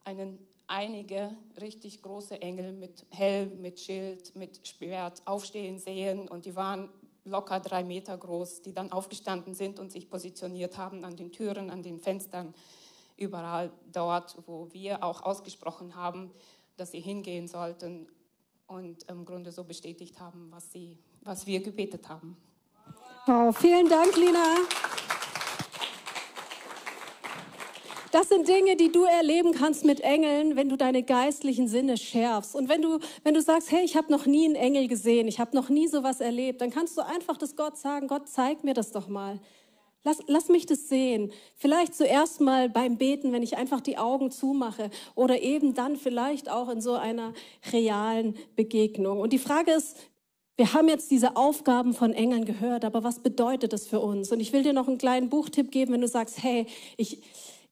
einen, 0.02 0.38
einige 0.66 1.36
richtig 1.60 2.00
große 2.00 2.40
Engel 2.40 2.72
mit 2.72 3.04
Helm, 3.10 3.60
mit 3.60 3.80
Schild, 3.80 4.34
mit 4.34 4.66
Schwert 4.66 5.20
aufstehen 5.26 5.78
sehen 5.78 6.26
und 6.26 6.46
die 6.46 6.56
waren 6.56 6.88
locker 7.26 7.60
drei 7.60 7.84
Meter 7.84 8.16
groß, 8.16 8.62
die 8.62 8.72
dann 8.72 8.92
aufgestanden 8.92 9.54
sind 9.54 9.78
und 9.78 9.92
sich 9.92 10.08
positioniert 10.08 10.78
haben 10.78 11.04
an 11.04 11.16
den 11.16 11.32
Türen, 11.32 11.70
an 11.70 11.82
den 11.82 11.98
Fenstern, 11.98 12.54
überall 13.16 13.70
dort, 13.92 14.36
wo 14.46 14.72
wir 14.72 15.02
auch 15.02 15.22
ausgesprochen 15.22 15.96
haben, 15.96 16.30
dass 16.76 16.92
sie 16.92 17.00
hingehen 17.00 17.48
sollten 17.48 18.08
und 18.66 19.04
im 19.04 19.24
Grunde 19.24 19.52
so 19.52 19.64
bestätigt 19.64 20.20
haben, 20.20 20.48
was, 20.50 20.72
sie, 20.72 20.98
was 21.22 21.46
wir 21.46 21.60
gebetet 21.62 22.08
haben. 22.08 22.36
Wow, 23.26 23.56
vielen 23.56 23.88
Dank, 23.88 24.16
Lina. 24.16 24.56
Das 28.12 28.28
sind 28.28 28.46
Dinge, 28.46 28.76
die 28.76 28.92
du 28.92 29.04
erleben 29.04 29.52
kannst 29.52 29.84
mit 29.84 30.00
Engeln, 30.00 30.56
wenn 30.56 30.68
du 30.68 30.76
deine 30.76 31.02
geistlichen 31.02 31.68
Sinne 31.68 31.96
schärfst. 31.96 32.54
Und 32.54 32.68
wenn 32.68 32.80
du, 32.80 32.98
wenn 33.24 33.34
du 33.34 33.42
sagst, 33.42 33.70
hey, 33.72 33.84
ich 33.84 33.96
habe 33.96 34.12
noch 34.12 34.26
nie 34.26 34.44
einen 34.44 34.54
Engel 34.54 34.88
gesehen, 34.88 35.26
ich 35.26 35.40
habe 35.40 35.56
noch 35.56 35.68
nie 35.68 35.88
sowas 35.88 36.20
erlebt, 36.20 36.60
dann 36.60 36.70
kannst 36.70 36.96
du 36.96 37.04
einfach 37.04 37.36
das 37.36 37.56
Gott 37.56 37.76
sagen, 37.76 38.06
Gott, 38.06 38.28
zeig 38.28 38.64
mir 38.64 38.74
das 38.74 38.92
doch 38.92 39.08
mal. 39.08 39.40
Lass, 40.04 40.18
lass 40.28 40.48
mich 40.48 40.66
das 40.66 40.88
sehen. 40.88 41.32
Vielleicht 41.56 41.96
zuerst 41.96 42.40
mal 42.40 42.68
beim 42.68 42.96
Beten, 42.96 43.32
wenn 43.32 43.42
ich 43.42 43.56
einfach 43.56 43.80
die 43.80 43.98
Augen 43.98 44.30
zumache 44.30 44.90
oder 45.16 45.42
eben 45.42 45.74
dann 45.74 45.96
vielleicht 45.96 46.48
auch 46.48 46.68
in 46.68 46.80
so 46.80 46.94
einer 46.94 47.34
realen 47.72 48.36
Begegnung. 48.54 49.18
Und 49.18 49.32
die 49.32 49.40
Frage 49.40 49.72
ist, 49.72 49.96
wir 50.56 50.72
haben 50.72 50.88
jetzt 50.88 51.10
diese 51.10 51.36
Aufgaben 51.36 51.92
von 51.92 52.12
Engeln 52.12 52.44
gehört, 52.44 52.84
aber 52.84 53.02
was 53.02 53.18
bedeutet 53.18 53.72
das 53.72 53.86
für 53.88 53.98
uns? 53.98 54.30
Und 54.30 54.38
ich 54.38 54.52
will 54.52 54.62
dir 54.62 54.72
noch 54.72 54.86
einen 54.86 54.96
kleinen 54.96 55.28
Buchtipp 55.28 55.72
geben, 55.72 55.92
wenn 55.92 56.00
du 56.00 56.08
sagst, 56.08 56.42
hey, 56.42 56.66
ich, 56.96 57.20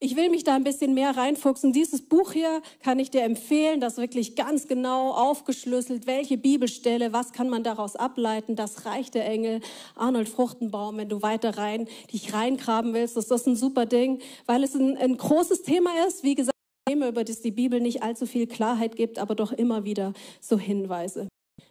ich 0.00 0.16
will 0.16 0.30
mich 0.30 0.44
da 0.44 0.54
ein 0.54 0.64
bisschen 0.64 0.94
mehr 0.94 1.16
reinfuchsen. 1.16 1.72
Dieses 1.72 2.02
Buch 2.02 2.32
hier 2.32 2.62
kann 2.82 2.98
ich 2.98 3.10
dir 3.10 3.22
empfehlen, 3.22 3.80
das 3.80 3.96
wirklich 3.96 4.36
ganz 4.36 4.68
genau 4.68 5.12
aufgeschlüsselt, 5.12 6.06
welche 6.06 6.38
Bibelstelle, 6.38 7.12
was 7.12 7.32
kann 7.32 7.48
man 7.48 7.62
daraus 7.62 7.96
ableiten, 7.96 8.56
das 8.56 8.86
Reich 8.86 9.10
der 9.10 9.26
Engel, 9.26 9.60
Arnold 9.94 10.28
Fruchtenbaum, 10.28 10.96
wenn 10.96 11.08
du 11.08 11.22
weiter 11.22 11.56
rein, 11.56 11.88
dich 12.12 12.32
reingraben 12.34 12.94
willst, 12.94 13.16
ist 13.16 13.30
das 13.30 13.46
ein 13.46 13.56
super 13.56 13.86
Ding, 13.86 14.20
weil 14.46 14.64
es 14.64 14.74
ein, 14.74 14.96
ein 14.96 15.16
großes 15.16 15.62
Thema 15.62 15.90
ist, 16.06 16.22
wie 16.22 16.34
gesagt, 16.34 16.54
Thema, 16.86 17.08
über 17.08 17.24
das 17.24 17.40
die 17.40 17.50
Bibel 17.50 17.80
nicht 17.80 18.02
allzu 18.02 18.26
viel 18.26 18.46
Klarheit 18.46 18.94
gibt, 18.96 19.18
aber 19.18 19.34
doch 19.34 19.52
immer 19.52 19.84
wieder 19.84 20.12
so 20.40 20.58
Hinweise. 20.58 21.28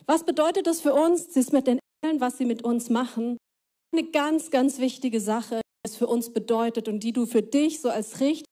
Was 0.07 0.23
bedeutet 0.23 0.65
das 0.65 0.81
für 0.81 0.93
uns? 0.93 1.27
Das 1.27 1.37
ist 1.37 1.53
mit 1.53 1.67
den 1.67 1.79
Engeln, 2.03 2.19
was 2.19 2.37
sie 2.37 2.45
mit 2.45 2.63
uns 2.63 2.89
machen. 2.89 3.37
Eine 3.93 4.09
ganz, 4.09 4.49
ganz 4.49 4.79
wichtige 4.79 5.19
Sache 5.19 5.61
es 5.85 5.97
für 5.97 6.07
uns 6.07 6.31
bedeutet 6.31 6.87
und 6.87 7.03
die 7.03 7.11
du 7.11 7.25
für 7.25 7.41
dich 7.41 7.81
so 7.81 7.89
als 7.89 8.21
richtiges 8.21 8.47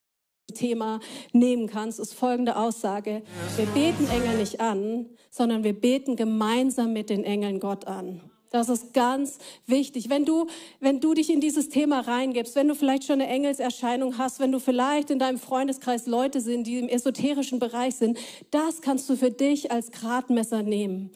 Thema 0.54 1.00
nehmen 1.32 1.68
kannst, 1.68 1.98
ist 1.98 2.14
folgende 2.14 2.58
Aussage. 2.58 3.24
Wir 3.56 3.66
beten 3.68 4.06
Engel 4.10 4.38
nicht 4.38 4.60
an, 4.60 5.06
sondern 5.30 5.64
wir 5.64 5.72
beten 5.72 6.18
gemeinsam 6.18 6.92
mit 6.92 7.10
den 7.10 7.24
Engeln 7.24 7.62
Gott 7.62 7.88
an. 7.88 8.20
Das 8.50 8.68
ist 8.68 8.94
ganz 8.94 9.38
wichtig. 9.66 10.10
Wenn 10.10 10.26
du, 10.26 10.48
wenn 10.82 11.00
du 11.00 11.14
dich 11.14 11.30
in 11.30 11.40
dieses 11.40 11.70
Thema 11.70 12.02
reingibst, 12.02 12.54
wenn 12.58 12.68
du 12.68 12.76
vielleicht 12.76 13.06
schon 13.06 13.22
eine 13.22 13.28
Engelserscheinung 13.28 14.18
hast, 14.18 14.42
wenn 14.42 14.52
du 14.52 14.60
vielleicht 14.60 15.10
in 15.10 15.20
deinem 15.20 15.38
Freundeskreis 15.38 16.08
Leute 16.08 16.42
sind, 16.42 16.68
die 16.68 16.80
im 16.80 16.90
esoterischen 16.90 17.60
Bereich 17.60 17.96
sind, 17.96 18.20
das 18.50 18.82
kannst 18.82 19.10
du 19.10 19.16
für 19.16 19.32
dich 19.32 19.72
als 19.72 19.92
Gradmesser 19.92 20.64
nehmen. 20.64 21.12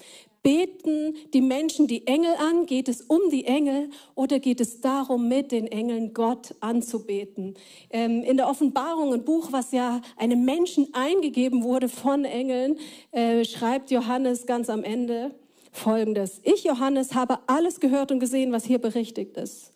Beten 0.46 1.16
die 1.34 1.42
Menschen 1.42 1.88
die 1.88 2.06
Engel 2.06 2.36
an? 2.38 2.68
Geht 2.68 2.88
es 2.88 3.02
um 3.02 3.20
die 3.32 3.46
Engel 3.46 3.90
oder 4.14 4.38
geht 4.38 4.62
es 4.62 4.80
darum, 4.80 5.28
mit 5.28 5.52
den 5.52 5.66
Engeln 5.66 6.14
Gott 6.14 6.54
anzubeten? 6.60 7.56
Ähm, 7.90 8.22
in 8.22 8.38
der 8.38 8.48
Offenbarung, 8.48 9.12
ein 9.12 9.26
Buch, 9.26 9.48
was 9.52 9.72
ja 9.72 10.02
einem 10.18 10.46
Menschen 10.46 10.94
eingegeben 10.94 11.64
wurde 11.64 11.90
von 11.90 12.26
Engeln, 12.26 12.78
äh, 13.12 13.44
schreibt 13.44 13.90
Johannes 13.90 14.46
ganz 14.46 14.70
am 14.70 14.84
Ende, 14.84 15.34
Folgendes. 15.72 16.42
Ich, 16.44 16.64
Johannes, 16.64 17.16
habe 17.16 17.40
alles 17.48 17.80
gehört 17.80 18.12
und 18.12 18.20
gesehen, 18.20 18.52
was 18.52 18.66
hier 18.66 18.78
berichtigt 18.78 19.38
ist. 19.38 19.74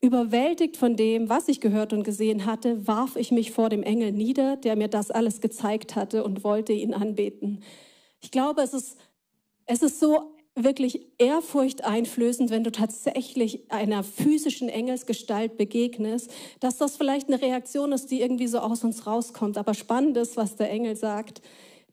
Überwältigt 0.00 0.76
von 0.76 0.94
dem, 0.94 1.30
was 1.30 1.48
ich 1.48 1.60
gehört 1.60 1.92
und 1.92 2.04
gesehen 2.04 2.46
hatte, 2.46 2.86
warf 2.86 3.16
ich 3.16 3.32
mich 3.32 3.50
vor 3.50 3.70
dem 3.70 3.82
Engel 3.82 4.12
nieder, 4.12 4.56
der 4.56 4.76
mir 4.76 4.88
das 4.88 5.10
alles 5.10 5.40
gezeigt 5.40 5.96
hatte 5.96 6.22
und 6.22 6.44
wollte 6.44 6.72
ihn 6.72 6.94
anbeten. 6.94 7.64
Ich 8.20 8.30
glaube, 8.30 8.62
es 8.62 8.72
ist, 8.72 8.98
es 9.66 9.82
ist 9.82 10.00
so 10.00 10.34
wirklich 10.54 11.06
ehrfurchteinflößend, 11.18 12.50
wenn 12.50 12.64
du 12.64 12.72
tatsächlich 12.72 13.70
einer 13.70 14.02
physischen 14.02 14.68
Engelsgestalt 14.68 15.56
begegnest, 15.56 16.30
dass 16.60 16.76
das 16.76 16.96
vielleicht 16.96 17.28
eine 17.28 17.40
Reaktion 17.40 17.92
ist, 17.92 18.10
die 18.10 18.20
irgendwie 18.20 18.46
so 18.46 18.58
aus 18.58 18.84
uns 18.84 19.06
rauskommt. 19.06 19.56
Aber 19.56 19.74
spannend 19.74 20.16
ist, 20.16 20.36
was 20.36 20.56
der 20.56 20.70
Engel 20.70 20.96
sagt. 20.96 21.40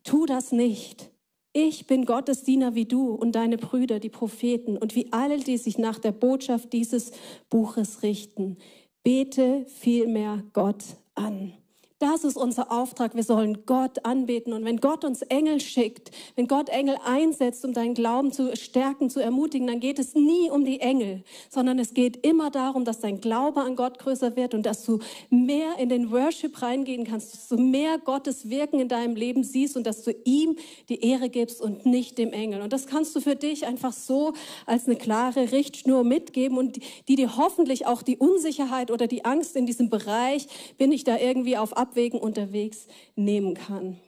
Tu 0.03 0.25
das 0.25 0.51
nicht. 0.51 1.09
Ich 1.53 1.87
bin 1.87 2.05
Gottes 2.05 2.43
Diener 2.43 2.75
wie 2.75 2.85
du 2.85 3.11
und 3.13 3.33
deine 3.33 3.57
Brüder, 3.57 3.99
die 3.99 4.09
Propheten 4.09 4.77
und 4.77 4.95
wie 4.95 5.11
alle, 5.11 5.39
die 5.39 5.57
sich 5.57 5.77
nach 5.77 5.97
der 5.99 6.11
Botschaft 6.11 6.73
dieses 6.73 7.11
Buches 7.49 8.03
richten. 8.03 8.57
Bete 9.03 9.65
vielmehr 9.67 10.43
Gott 10.53 10.83
an. 11.15 11.53
Das 11.99 12.23
ist 12.23 12.37
unser 12.37 12.71
Auftrag. 12.71 13.13
Wir 13.13 13.23
sollen 13.23 13.65
Gott 13.65 14.05
anbeten. 14.05 14.53
Und 14.53 14.63
wenn 14.63 14.77
Gott 14.77 15.03
uns 15.03 15.21
Engel 15.23 15.59
schickt, 15.59 16.11
wenn 16.37 16.47
Gott 16.47 16.69
Engel 16.69 16.95
einsetzt, 17.03 17.65
um 17.65 17.73
deinen 17.73 17.93
Glauben 17.93 18.31
zu 18.31 18.55
stärken, 18.55 19.09
zu 19.09 19.19
ermutigen, 19.19 19.67
dann 19.67 19.81
geht 19.81 19.99
es 19.99 20.15
nie 20.15 20.49
um 20.49 20.63
die 20.63 20.79
Engel, 20.79 21.25
sondern 21.49 21.77
es 21.77 21.93
geht 21.93 22.25
immer 22.25 22.51
darum, 22.51 22.85
dass 22.85 23.01
dein 23.01 23.19
Glaube 23.19 23.59
an 23.59 23.75
Gott 23.75 23.99
größer 23.99 24.37
wird 24.37 24.53
und 24.53 24.65
dass 24.65 24.85
du 24.85 24.99
mehr 25.29 25.77
in 25.77 25.89
den 25.89 26.09
Worship 26.09 26.61
reingehen 26.61 27.03
kannst, 27.03 27.33
dass 27.33 27.49
du 27.49 27.57
mehr 27.57 27.97
Gottes 27.97 28.49
Wirken 28.49 28.79
in 28.79 28.87
deinem 28.87 29.17
Leben 29.17 29.43
siehst 29.43 29.75
und 29.75 29.85
dass 29.85 30.03
du 30.03 30.15
ihm 30.23 30.55
die 30.87 31.01
Ehre 31.01 31.27
gibst 31.27 31.59
und 31.59 31.85
nicht 31.85 32.17
dem 32.17 32.31
Engel. 32.31 32.61
Und 32.61 32.71
das 32.71 32.87
kannst 32.87 33.13
du 33.13 33.19
für 33.19 33.35
dich 33.35 33.65
einfach 33.65 33.91
so 33.91 34.31
als 34.65 34.85
eine 34.85 34.95
klare 34.95 35.51
Richtschnur 35.51 36.05
mitgeben 36.05 36.57
und 36.57 36.79
die 37.09 37.17
dir 37.17 37.35
hoffentlich 37.35 37.87
auch 37.87 38.03
die 38.03 38.15
Unsicherheit 38.15 38.89
oder 38.89 39.07
die 39.07 39.25
Angst 39.25 39.57
in 39.57 39.65
diesem 39.65 39.89
Bereich, 39.89 40.47
bin 40.77 40.93
ich 40.93 41.03
da 41.03 41.17
irgendwie 41.17 41.57
auf 41.57 41.75
Ab 41.75 41.88
Abwägen 41.89 42.19
unterwegs 42.19 42.87
nehmen 43.15 43.55
kann. 43.55 43.99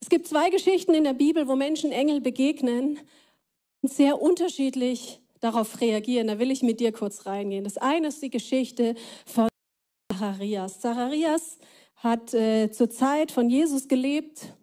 Es 0.00 0.10
gibt 0.10 0.26
zwei 0.26 0.50
Geschichten 0.50 0.92
in 0.94 1.04
der 1.04 1.14
Bibel, 1.14 1.48
wo 1.48 1.56
Menschen 1.56 1.90
Engel 1.90 2.20
begegnen 2.20 2.98
und 3.80 3.92
sehr 3.92 4.20
unterschiedlich 4.20 5.20
darauf 5.40 5.80
reagieren. 5.80 6.26
Da 6.26 6.38
will 6.38 6.50
ich 6.50 6.62
mit 6.62 6.80
dir 6.80 6.92
kurz 6.92 7.24
reingehen. 7.24 7.64
Das 7.64 7.78
eine 7.78 8.08
ist 8.08 8.22
die 8.22 8.30
Geschichte 8.30 8.94
von 9.24 9.48
Zacharias. 10.12 10.80
Zacharias 10.80 11.58
hat 11.96 12.34
äh, 12.34 12.70
zur 12.70 12.90
Zeit 12.90 13.32
von 13.32 13.48
Jesus 13.48 13.88
gelebt. 13.88 14.54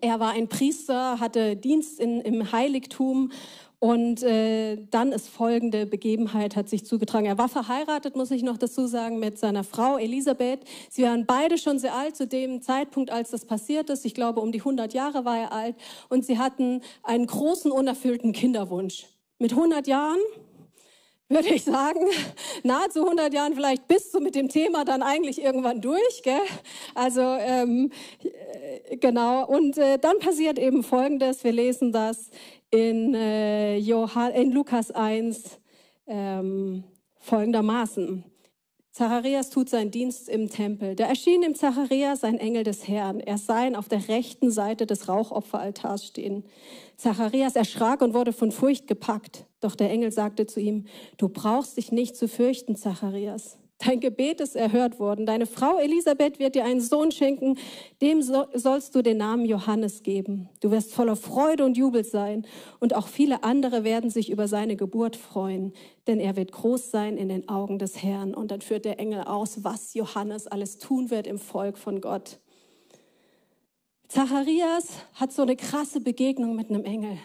Er 0.00 0.18
war 0.18 0.32
ein 0.32 0.48
Priester, 0.48 1.20
hatte 1.20 1.56
Dienst 1.56 2.00
in, 2.00 2.20
im 2.22 2.52
Heiligtum 2.52 3.32
und 3.80 4.22
äh, 4.22 4.76
dann 4.90 5.10
ist 5.10 5.28
folgende 5.28 5.86
Begebenheit 5.86 6.54
hat 6.54 6.68
sich 6.68 6.84
zugetragen. 6.84 7.24
Er 7.24 7.38
war 7.38 7.48
verheiratet, 7.48 8.14
muss 8.14 8.30
ich 8.30 8.42
noch 8.42 8.58
dazu 8.58 8.86
sagen, 8.86 9.18
mit 9.18 9.38
seiner 9.38 9.64
Frau 9.64 9.96
Elisabeth. 9.96 10.60
Sie 10.90 11.02
waren 11.04 11.24
beide 11.24 11.56
schon 11.56 11.78
sehr 11.78 11.94
alt 11.94 12.14
zu 12.14 12.26
dem 12.26 12.60
Zeitpunkt, 12.60 13.10
als 13.10 13.30
das 13.30 13.46
passiert 13.46 13.88
ist. 13.88 14.04
Ich 14.04 14.12
glaube, 14.12 14.40
um 14.40 14.52
die 14.52 14.58
100 14.58 14.92
Jahre 14.92 15.24
war 15.24 15.38
er 15.38 15.52
alt. 15.52 15.76
Und 16.10 16.26
sie 16.26 16.38
hatten 16.38 16.82
einen 17.02 17.26
großen, 17.26 17.72
unerfüllten 17.72 18.34
Kinderwunsch. 18.34 19.06
Mit 19.38 19.52
100 19.52 19.86
Jahren 19.86 20.20
würde 21.30 21.48
ich 21.48 21.64
sagen, 21.64 22.00
nahezu 22.62 23.04
100 23.04 23.32
Jahren 23.32 23.54
vielleicht 23.54 23.88
bist 23.88 24.12
du 24.12 24.20
mit 24.20 24.34
dem 24.34 24.50
Thema 24.50 24.84
dann 24.84 25.02
eigentlich 25.02 25.40
irgendwann 25.40 25.80
durch. 25.80 26.22
Gell? 26.22 26.40
Also 26.94 27.22
ähm, 27.22 27.90
äh, 28.22 28.96
genau. 28.98 29.46
Und 29.46 29.78
äh, 29.78 29.98
dann 29.98 30.18
passiert 30.18 30.58
eben 30.58 30.82
Folgendes. 30.82 31.44
Wir 31.44 31.52
lesen 31.52 31.92
das 31.92 32.30
in, 32.70 33.14
äh, 33.14 33.76
Johann, 33.78 34.32
in 34.32 34.52
Lukas 34.52 34.90
1 34.90 35.58
ähm, 36.06 36.84
folgendermaßen. 37.18 38.24
Zacharias 38.92 39.50
tut 39.50 39.70
seinen 39.70 39.92
Dienst 39.92 40.28
im 40.28 40.50
Tempel. 40.50 40.96
Da 40.96 41.04
erschien 41.04 41.42
dem 41.42 41.54
Zacharias 41.54 42.24
ein 42.24 42.38
Engel 42.38 42.64
des 42.64 42.88
Herrn. 42.88 43.20
Er 43.20 43.38
sah 43.38 43.64
ihn 43.64 43.76
auf 43.76 43.88
der 43.88 44.08
rechten 44.08 44.50
Seite 44.50 44.84
des 44.84 45.08
Rauchopferaltars 45.08 46.04
stehen. 46.04 46.44
Zacharias 46.96 47.54
erschrak 47.54 48.02
und 48.02 48.14
wurde 48.14 48.32
von 48.32 48.50
Furcht 48.50 48.88
gepackt. 48.88 49.46
Doch 49.60 49.76
der 49.76 49.90
Engel 49.90 50.10
sagte 50.10 50.46
zu 50.46 50.58
ihm, 50.58 50.86
du 51.18 51.28
brauchst 51.28 51.76
dich 51.76 51.92
nicht 51.92 52.16
zu 52.16 52.26
fürchten, 52.26 52.74
Zacharias. 52.74 53.59
Dein 53.84 53.98
Gebet 53.98 54.42
ist 54.42 54.56
erhört 54.56 54.98
worden. 54.98 55.24
Deine 55.24 55.46
Frau 55.46 55.78
Elisabeth 55.78 56.38
wird 56.38 56.54
dir 56.54 56.64
einen 56.66 56.82
Sohn 56.82 57.12
schenken, 57.12 57.56
dem 58.02 58.20
sollst 58.20 58.94
du 58.94 59.02
den 59.02 59.16
Namen 59.16 59.46
Johannes 59.46 60.02
geben. 60.02 60.50
Du 60.60 60.70
wirst 60.70 60.92
voller 60.92 61.16
Freude 61.16 61.64
und 61.64 61.78
Jubel 61.78 62.04
sein 62.04 62.46
und 62.78 62.94
auch 62.94 63.08
viele 63.08 63.42
andere 63.42 63.82
werden 63.82 64.10
sich 64.10 64.30
über 64.30 64.48
seine 64.48 64.76
Geburt 64.76 65.16
freuen, 65.16 65.72
denn 66.06 66.20
er 66.20 66.36
wird 66.36 66.52
groß 66.52 66.90
sein 66.90 67.16
in 67.16 67.30
den 67.30 67.48
Augen 67.48 67.78
des 67.78 68.02
Herrn. 68.02 68.34
Und 68.34 68.50
dann 68.50 68.60
führt 68.60 68.84
der 68.84 69.00
Engel 69.00 69.22
aus, 69.22 69.64
was 69.64 69.94
Johannes 69.94 70.46
alles 70.46 70.76
tun 70.76 71.10
wird 71.10 71.26
im 71.26 71.38
Volk 71.38 71.78
von 71.78 72.02
Gott. 72.02 72.38
Zacharias 74.08 74.88
hat 75.14 75.32
so 75.32 75.40
eine 75.40 75.56
krasse 75.56 76.00
Begegnung 76.00 76.54
mit 76.54 76.68
einem 76.68 76.84
Engel. 76.84 77.16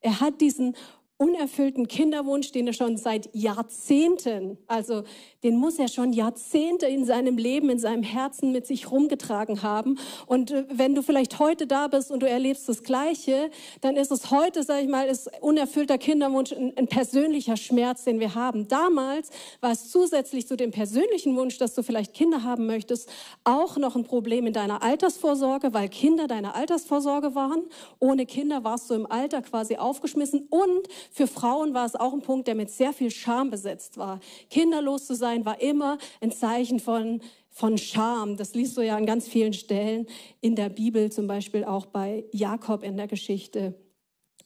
Er 0.00 0.20
hat 0.20 0.40
diesen 0.40 0.76
unerfüllten 1.20 1.86
Kinderwunsch, 1.86 2.50
den 2.50 2.66
er 2.66 2.72
schon 2.72 2.96
seit 2.96 3.28
Jahrzehnten, 3.34 4.56
also 4.66 5.02
den 5.42 5.56
muss 5.56 5.78
er 5.78 5.88
schon 5.88 6.14
Jahrzehnte 6.14 6.86
in 6.86 7.04
seinem 7.04 7.36
Leben, 7.36 7.68
in 7.68 7.78
seinem 7.78 8.02
Herzen 8.02 8.52
mit 8.52 8.66
sich 8.66 8.90
rumgetragen 8.90 9.62
haben. 9.62 9.98
Und 10.26 10.50
äh, 10.50 10.64
wenn 10.72 10.94
du 10.94 11.02
vielleicht 11.02 11.38
heute 11.38 11.66
da 11.66 11.88
bist 11.88 12.10
und 12.10 12.20
du 12.20 12.28
erlebst 12.28 12.70
das 12.70 12.82
Gleiche, 12.82 13.50
dann 13.82 13.96
ist 13.96 14.10
es 14.10 14.30
heute, 14.30 14.62
sage 14.62 14.82
ich 14.82 14.88
mal, 14.88 15.08
ist 15.08 15.30
unerfüllter 15.42 15.98
Kinderwunsch 15.98 16.52
ein, 16.52 16.72
ein 16.76 16.88
persönlicher 16.88 17.58
Schmerz, 17.58 18.04
den 18.04 18.18
wir 18.18 18.34
haben. 18.34 18.68
Damals 18.68 19.28
war 19.60 19.72
es 19.72 19.90
zusätzlich 19.90 20.48
zu 20.48 20.56
dem 20.56 20.70
persönlichen 20.70 21.36
Wunsch, 21.36 21.58
dass 21.58 21.74
du 21.74 21.82
vielleicht 21.82 22.14
Kinder 22.14 22.44
haben 22.44 22.64
möchtest, 22.64 23.10
auch 23.44 23.76
noch 23.76 23.94
ein 23.94 24.04
Problem 24.04 24.46
in 24.46 24.54
deiner 24.54 24.82
Altersvorsorge, 24.82 25.74
weil 25.74 25.90
Kinder 25.90 26.28
deine 26.28 26.54
Altersvorsorge 26.54 27.34
waren. 27.34 27.64
Ohne 27.98 28.24
Kinder 28.24 28.64
warst 28.64 28.88
du 28.88 28.94
im 28.94 29.04
Alter 29.04 29.42
quasi 29.42 29.76
aufgeschmissen 29.76 30.46
und 30.48 30.88
für 31.10 31.26
Frauen 31.26 31.74
war 31.74 31.86
es 31.86 31.96
auch 31.96 32.12
ein 32.12 32.22
Punkt, 32.22 32.48
der 32.48 32.54
mit 32.54 32.70
sehr 32.70 32.92
viel 32.92 33.10
Scham 33.10 33.50
besetzt 33.50 33.98
war. 33.98 34.20
Kinderlos 34.48 35.06
zu 35.06 35.14
sein 35.14 35.44
war 35.44 35.60
immer 35.60 35.98
ein 36.20 36.32
Zeichen 36.32 36.80
von 36.80 37.20
von 37.50 37.76
Scham. 37.76 38.36
Das 38.36 38.54
liest 38.54 38.76
du 38.76 38.80
ja 38.80 38.96
an 38.96 39.06
ganz 39.06 39.28
vielen 39.28 39.52
Stellen 39.52 40.06
in 40.40 40.54
der 40.54 40.68
Bibel, 40.68 41.10
zum 41.10 41.26
Beispiel 41.26 41.64
auch 41.64 41.86
bei 41.86 42.24
Jakob 42.32 42.82
in 42.82 42.96
der 42.96 43.08
Geschichte. 43.08 43.74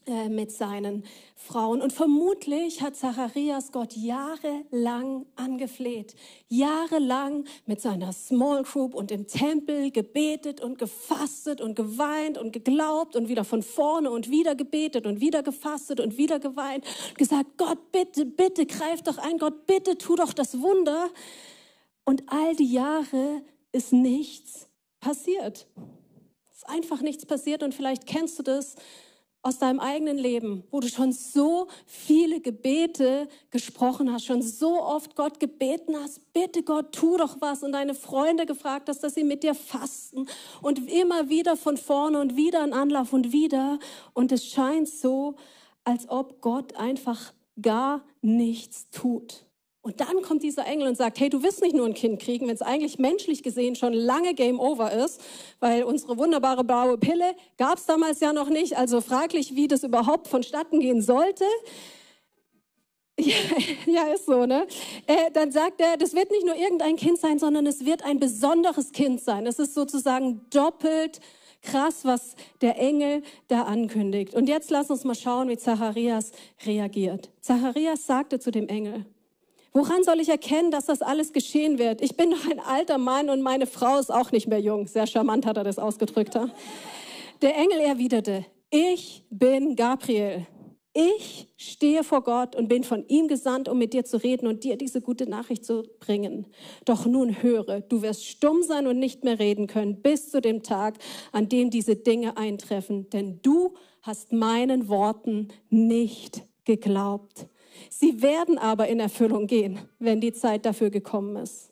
Äh, 0.07 0.29
mit 0.29 0.53
seinen 0.53 1.03
Frauen. 1.35 1.81
Und 1.81 1.95
vermutlich 1.95 2.83
hat 2.83 2.95
Zacharias 2.95 3.73
Gott 3.73 3.97
jahrelang 3.97 5.25
angefleht, 5.35 6.15
jahrelang 6.49 7.45
mit 7.65 7.81
seiner 7.81 8.13
Small 8.13 8.65
Group 8.65 8.95
und 8.95 9.11
im 9.11 9.27
Tempel 9.27 9.91
gebetet 9.91 10.61
und 10.61 10.79
gefastet 10.79 11.63
und 11.63 11.75
geweint 11.75 12.37
und 12.37 12.53
geglaubt 12.53 13.17
und 13.17 13.29
wieder 13.29 13.45
von 13.45 13.63
vorne 13.63 14.11
und 14.11 14.29
wieder 14.29 14.55
gebetet 14.55 15.07
und 15.07 15.23
wieder 15.23 15.43
gefastet 15.43 16.01
und 16.01 16.19
wieder 16.19 16.39
geweint 16.39 16.85
und 17.09 17.17
gesagt, 17.17 17.57
Gott, 17.57 17.91
bitte, 17.91 18.27
bitte, 18.27 18.67
greif 18.67 19.01
doch 19.01 19.17
ein, 19.17 19.39
Gott, 19.39 19.65
bitte, 19.65 19.97
tu 19.97 20.17
doch 20.17 20.35
das 20.35 20.61
Wunder. 20.61 21.09
Und 22.05 22.25
all 22.27 22.55
die 22.57 22.71
Jahre 22.71 23.41
ist 23.73 23.95
nichts 23.95 24.69
passiert. 25.01 25.67
Es 26.51 26.59
ist 26.59 26.69
einfach 26.69 27.01
nichts 27.01 27.25
passiert 27.25 27.63
und 27.63 27.73
vielleicht 27.73 28.07
kennst 28.07 28.39
du 28.39 28.43
das 28.43 28.77
aus 29.45 29.59
deinem 29.59 29.79
eigenen 29.79 30.17
Leben, 30.17 30.65
wo 30.71 30.81
du 30.81 30.89
schon 30.89 31.13
so 31.13 31.69
viele 31.87 32.41
Gebete 32.41 33.29
gesprochen 33.51 34.11
hast, 34.11 34.25
schon 34.25 34.41
so 34.41 34.83
oft 34.83 35.15
Gott 35.17 35.39
gebeten 35.39 35.95
hast, 35.97 36.33
bitte 36.33 36.63
Gott, 36.63 36.93
tu 36.93 37.19
doch 37.19 37.37
was. 37.41 37.63
Und 37.63 37.73
deine 37.73 37.95
Freunde 37.95 38.47
gefragt 38.47 38.89
hast, 38.89 39.05
dass 39.05 39.15
sie 39.15 39.23
mit 39.23 39.43
dir 39.43 39.55
fasten. 39.55 40.27
Und 40.63 40.91
immer 40.91 41.29
wieder 41.29 41.57
von 41.57 41.77
vorne 41.77 42.21
und 42.21 42.37
wieder 42.37 42.63
ein 42.63 42.73
Anlauf 42.73 43.13
und 43.13 43.33
wieder. 43.33 43.79
Und 44.15 44.33
es 44.33 44.47
scheint 44.47 44.89
so, 44.89 45.35
als 45.85 46.09
ob 46.09 46.41
Gott 46.41 46.77
einfach 46.77 47.35
gar 47.61 48.03
nichts 48.23 48.89
tut. 48.89 49.44
Und 49.85 50.01
dann 50.01 50.23
kommt 50.23 50.43
dieser 50.43 50.65
Engel 50.67 50.89
und 50.89 50.97
sagt, 50.97 51.21
hey, 51.21 51.29
du 51.29 51.43
wirst 51.43 51.61
nicht 51.61 51.75
nur 51.75 51.85
ein 51.85 51.93
Kind 51.93 52.19
kriegen, 52.19 52.49
wenn 52.49 52.55
es 52.55 52.63
eigentlich 52.63 52.99
menschlich 52.99 53.43
gesehen 53.43 53.77
schon 53.77 53.93
lange 53.93 54.33
Game 54.33 54.59
Over 54.59 54.91
ist, 54.93 55.21
weil 55.61 55.83
unsere 55.85 56.17
wunderbare 56.17 56.65
blaue 56.65 56.97
Pille 56.97 57.37
gab 57.59 57.77
es 57.77 57.85
damals 57.85 58.21
ja 58.21 58.33
noch 58.33 58.49
nicht, 58.49 58.79
also 58.79 59.03
fraglich, 59.03 59.57
wie 59.57 59.69
das 59.69 59.85
überhaupt 59.85 60.27
vonstatten 60.27 60.81
gehen 60.81 61.03
sollte. 61.03 61.45
Ja, 63.17 63.37
ja, 63.87 64.13
ist 64.13 64.27
so, 64.27 64.45
ne? 64.45 64.67
Äh, 65.07 65.31
dann 65.33 65.53
sagt 65.53 65.81
er, 65.81 65.97
das 65.97 66.15
wird 66.15 66.33
nicht 66.33 66.45
nur 66.45 66.57
irgendein 66.57 66.97
Kind 66.97 67.17
sein, 67.17 67.39
sondern 67.39 67.65
es 67.65 67.85
wird 67.85 68.05
ein 68.05 68.19
besonderes 68.19 68.91
Kind 68.91 69.21
sein. 69.21 69.47
Es 69.47 69.61
ist 69.61 69.73
sozusagen 69.73 70.41
doppelt 70.51 71.21
krass, 71.63 72.05
was 72.05 72.35
der 72.61 72.77
Engel 72.77 73.23
da 73.47 73.63
ankündigt. 73.63 74.35
Und 74.35 74.49
jetzt 74.49 74.69
lass 74.69 74.91
uns 74.91 75.05
mal 75.05 75.15
schauen, 75.15 75.49
wie 75.49 75.57
Zacharias 75.57 76.33
reagiert. 76.67 77.31
Zacharias 77.41 78.05
sagte 78.05 78.41
zu 78.41 78.51
dem 78.51 78.67
Engel, 78.67 79.07
Woran 79.77 80.05
soll 80.05 80.21
ich 80.21 80.29
erkennen, 80.29 80.71
dass 80.71 80.87
das 80.87 81.03
alles 81.03 81.33
geschehen 81.33 81.81
wird? 81.81 82.01
Ich 82.01 82.17
bin 82.17 82.31
doch 82.31 82.49
ein 82.49 82.61
alter 82.61 82.97
Mann 82.97 83.29
und 83.29 83.43
meine 83.43 83.67
Frau 83.67 83.99
ist 83.99 84.09
auch 84.13 84.31
nicht 84.31 84.47
mehr 84.47 84.61
jung. 84.61 84.87
Sehr 84.87 85.09
charmant 85.09 85.47
hat 85.47 85.57
er 85.57 85.65
das 85.65 85.81
ausgedrückt. 85.81 86.39
Der 87.43 87.57
Engel 87.57 87.81
erwiderte, 87.81 88.47
ich 88.71 89.25
bin 89.31 89.75
Gabriel. 89.75 90.47
Ich 90.93 91.49
stehe 91.57 92.05
vor 92.05 92.23
Gott 92.23 92.55
und 92.55 92.69
bin 92.69 92.85
von 92.85 93.05
ihm 93.09 93.27
gesandt, 93.27 93.69
um 93.69 93.77
mit 93.77 93.95
dir 93.95 94.05
zu 94.05 94.17
reden 94.17 94.47
und 94.47 94.63
dir 94.63 94.77
diese 94.77 95.01
gute 95.01 95.29
Nachricht 95.29 95.65
zu 95.65 95.83
bringen. 95.99 96.47
Doch 96.85 97.05
nun 97.05 97.43
höre, 97.43 97.81
du 97.81 98.01
wirst 98.03 98.25
stumm 98.25 98.63
sein 98.63 98.87
und 98.87 99.01
nicht 99.01 99.25
mehr 99.25 99.41
reden 99.41 99.67
können 99.67 100.03
bis 100.03 100.31
zu 100.31 100.41
dem 100.41 100.63
Tag, 100.63 100.99
an 101.33 101.49
dem 101.49 101.71
diese 101.71 101.97
Dinge 101.97 102.37
eintreffen, 102.37 103.11
denn 103.11 103.41
du 103.43 103.75
hast 104.03 104.33
meinen 104.33 104.89
Worten 104.89 105.49
nicht 105.69 106.45
geglaubt. 106.65 107.49
Sie 107.91 108.23
werden 108.23 108.59
aber 108.59 108.89
in 108.89 109.01
Erfüllung 109.01 109.47
gehen, 109.47 109.79
wenn 109.99 110.21
die 110.21 110.33
Zeit 110.33 110.67
dafür 110.67 110.91
gekommen 110.91 111.37
ist. 111.37 111.71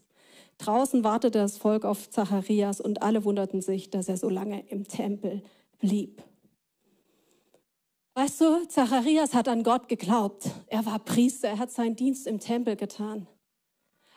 Draußen 0.58 1.02
wartete 1.02 1.38
das 1.38 1.58
Volk 1.58 1.84
auf 1.84 2.10
Zacharias 2.10 2.80
und 2.80 3.02
alle 3.02 3.24
wunderten 3.24 3.60
sich, 3.60 3.90
dass 3.90 4.08
er 4.08 4.16
so 4.16 4.28
lange 4.28 4.64
im 4.68 4.86
Tempel 4.86 5.42
blieb. 5.80 6.22
Weißt 8.14 8.40
du, 8.42 8.68
Zacharias 8.68 9.32
hat 9.34 9.48
an 9.48 9.62
Gott 9.62 9.88
geglaubt. 9.88 10.50
Er 10.66 10.84
war 10.84 10.98
Priester, 10.98 11.48
er 11.48 11.58
hat 11.58 11.70
seinen 11.70 11.96
Dienst 11.96 12.26
im 12.26 12.40
Tempel 12.40 12.76
getan. 12.76 13.26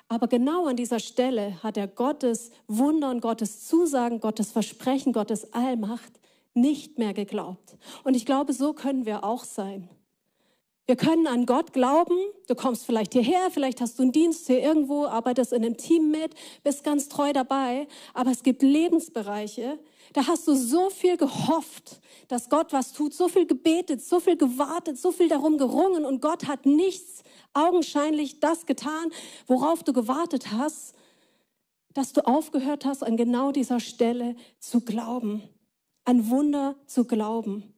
Aber 0.07 0.27
genau 0.27 0.67
an 0.67 0.75
dieser 0.75 0.99
Stelle 0.99 1.63
hat 1.63 1.77
er 1.77 1.87
Gottes 1.87 2.51
Wunder 2.67 3.09
und 3.09 3.21
Gottes 3.21 3.65
Zusagen, 3.65 4.19
Gottes 4.19 4.51
Versprechen, 4.51 5.13
Gottes 5.13 5.53
Allmacht 5.53 6.19
nicht 6.53 6.99
mehr 6.99 7.13
geglaubt. 7.13 7.77
Und 8.03 8.15
ich 8.15 8.25
glaube, 8.25 8.53
so 8.53 8.73
können 8.73 9.05
wir 9.05 9.23
auch 9.23 9.43
sein. 9.43 9.89
Wir 10.87 10.95
können 10.95 11.25
an 11.25 11.47
Gott 11.47 11.73
glauben. 11.73 12.15
Du 12.47 12.53
kommst 12.53 12.85
vielleicht 12.85 13.13
hierher, 13.13 13.49
vielleicht 13.49 13.81
hast 13.81 13.97
du 13.97 14.03
einen 14.03 14.11
Dienst 14.11 14.45
hier 14.45 14.61
irgendwo, 14.61 15.05
arbeitest 15.05 15.51
in 15.51 15.65
einem 15.65 15.77
Team 15.77 16.11
mit, 16.11 16.35
bist 16.63 16.83
ganz 16.83 17.09
treu 17.09 17.33
dabei. 17.33 17.87
Aber 18.13 18.29
es 18.29 18.43
gibt 18.43 18.61
Lebensbereiche, 18.61 19.79
da 20.13 20.27
hast 20.27 20.47
du 20.47 20.55
so 20.55 20.89
viel 20.91 21.17
gehofft, 21.17 21.99
dass 22.27 22.49
Gott 22.49 22.71
was 22.71 22.93
tut, 22.93 23.13
so 23.13 23.27
viel 23.27 23.47
gebetet, 23.47 24.03
so 24.03 24.19
viel 24.19 24.37
gewartet, 24.37 24.99
so 24.99 25.11
viel 25.11 25.27
darum 25.27 25.57
gerungen 25.57 26.05
und 26.05 26.21
Gott 26.21 26.47
hat 26.47 26.65
nichts 26.65 27.23
augenscheinlich 27.53 28.39
das 28.39 28.65
getan, 28.65 29.11
worauf 29.47 29.83
du 29.83 29.91
gewartet 29.91 30.51
hast, 30.51 30.93
dass 31.93 32.13
du 32.13 32.25
aufgehört 32.25 32.85
hast, 32.85 33.03
an 33.03 33.17
genau 33.17 33.51
dieser 33.51 33.79
Stelle 33.79 34.35
zu 34.59 34.81
glauben, 34.81 35.41
an 36.03 36.29
Wunder 36.29 36.75
zu 36.85 37.05
glauben. 37.05 37.74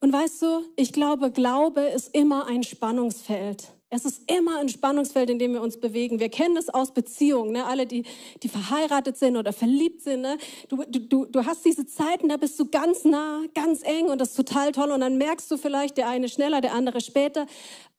Und 0.00 0.12
weißt 0.12 0.42
du, 0.42 0.64
ich 0.76 0.92
glaube, 0.92 1.30
Glaube 1.30 1.82
ist 1.82 2.14
immer 2.14 2.46
ein 2.46 2.62
Spannungsfeld. 2.62 3.68
Es 3.92 4.04
ist 4.04 4.30
immer 4.30 4.60
ein 4.60 4.68
Spannungsfeld, 4.68 5.30
in 5.30 5.40
dem 5.40 5.52
wir 5.52 5.62
uns 5.62 5.76
bewegen. 5.76 6.20
Wir 6.20 6.28
kennen 6.28 6.54
das 6.54 6.68
aus 6.68 6.94
Beziehungen. 6.94 7.50
Ne? 7.50 7.66
Alle, 7.66 7.86
die, 7.86 8.04
die 8.40 8.48
verheiratet 8.48 9.16
sind 9.16 9.36
oder 9.36 9.52
verliebt 9.52 10.02
sind. 10.02 10.20
Ne? 10.20 10.38
Du, 10.68 10.84
du, 10.86 11.26
du 11.26 11.44
hast 11.44 11.64
diese 11.64 11.84
Zeiten, 11.86 12.28
da 12.28 12.36
bist 12.36 12.58
du 12.60 12.66
ganz 12.66 13.04
nah, 13.04 13.42
ganz 13.52 13.82
eng 13.82 14.06
und 14.06 14.20
das 14.20 14.30
ist 14.30 14.36
total 14.36 14.70
toll. 14.70 14.92
Und 14.92 15.00
dann 15.00 15.18
merkst 15.18 15.50
du 15.50 15.56
vielleicht, 15.56 15.96
der 15.96 16.08
eine 16.08 16.28
schneller, 16.28 16.60
der 16.60 16.72
andere 16.72 17.00
später 17.00 17.46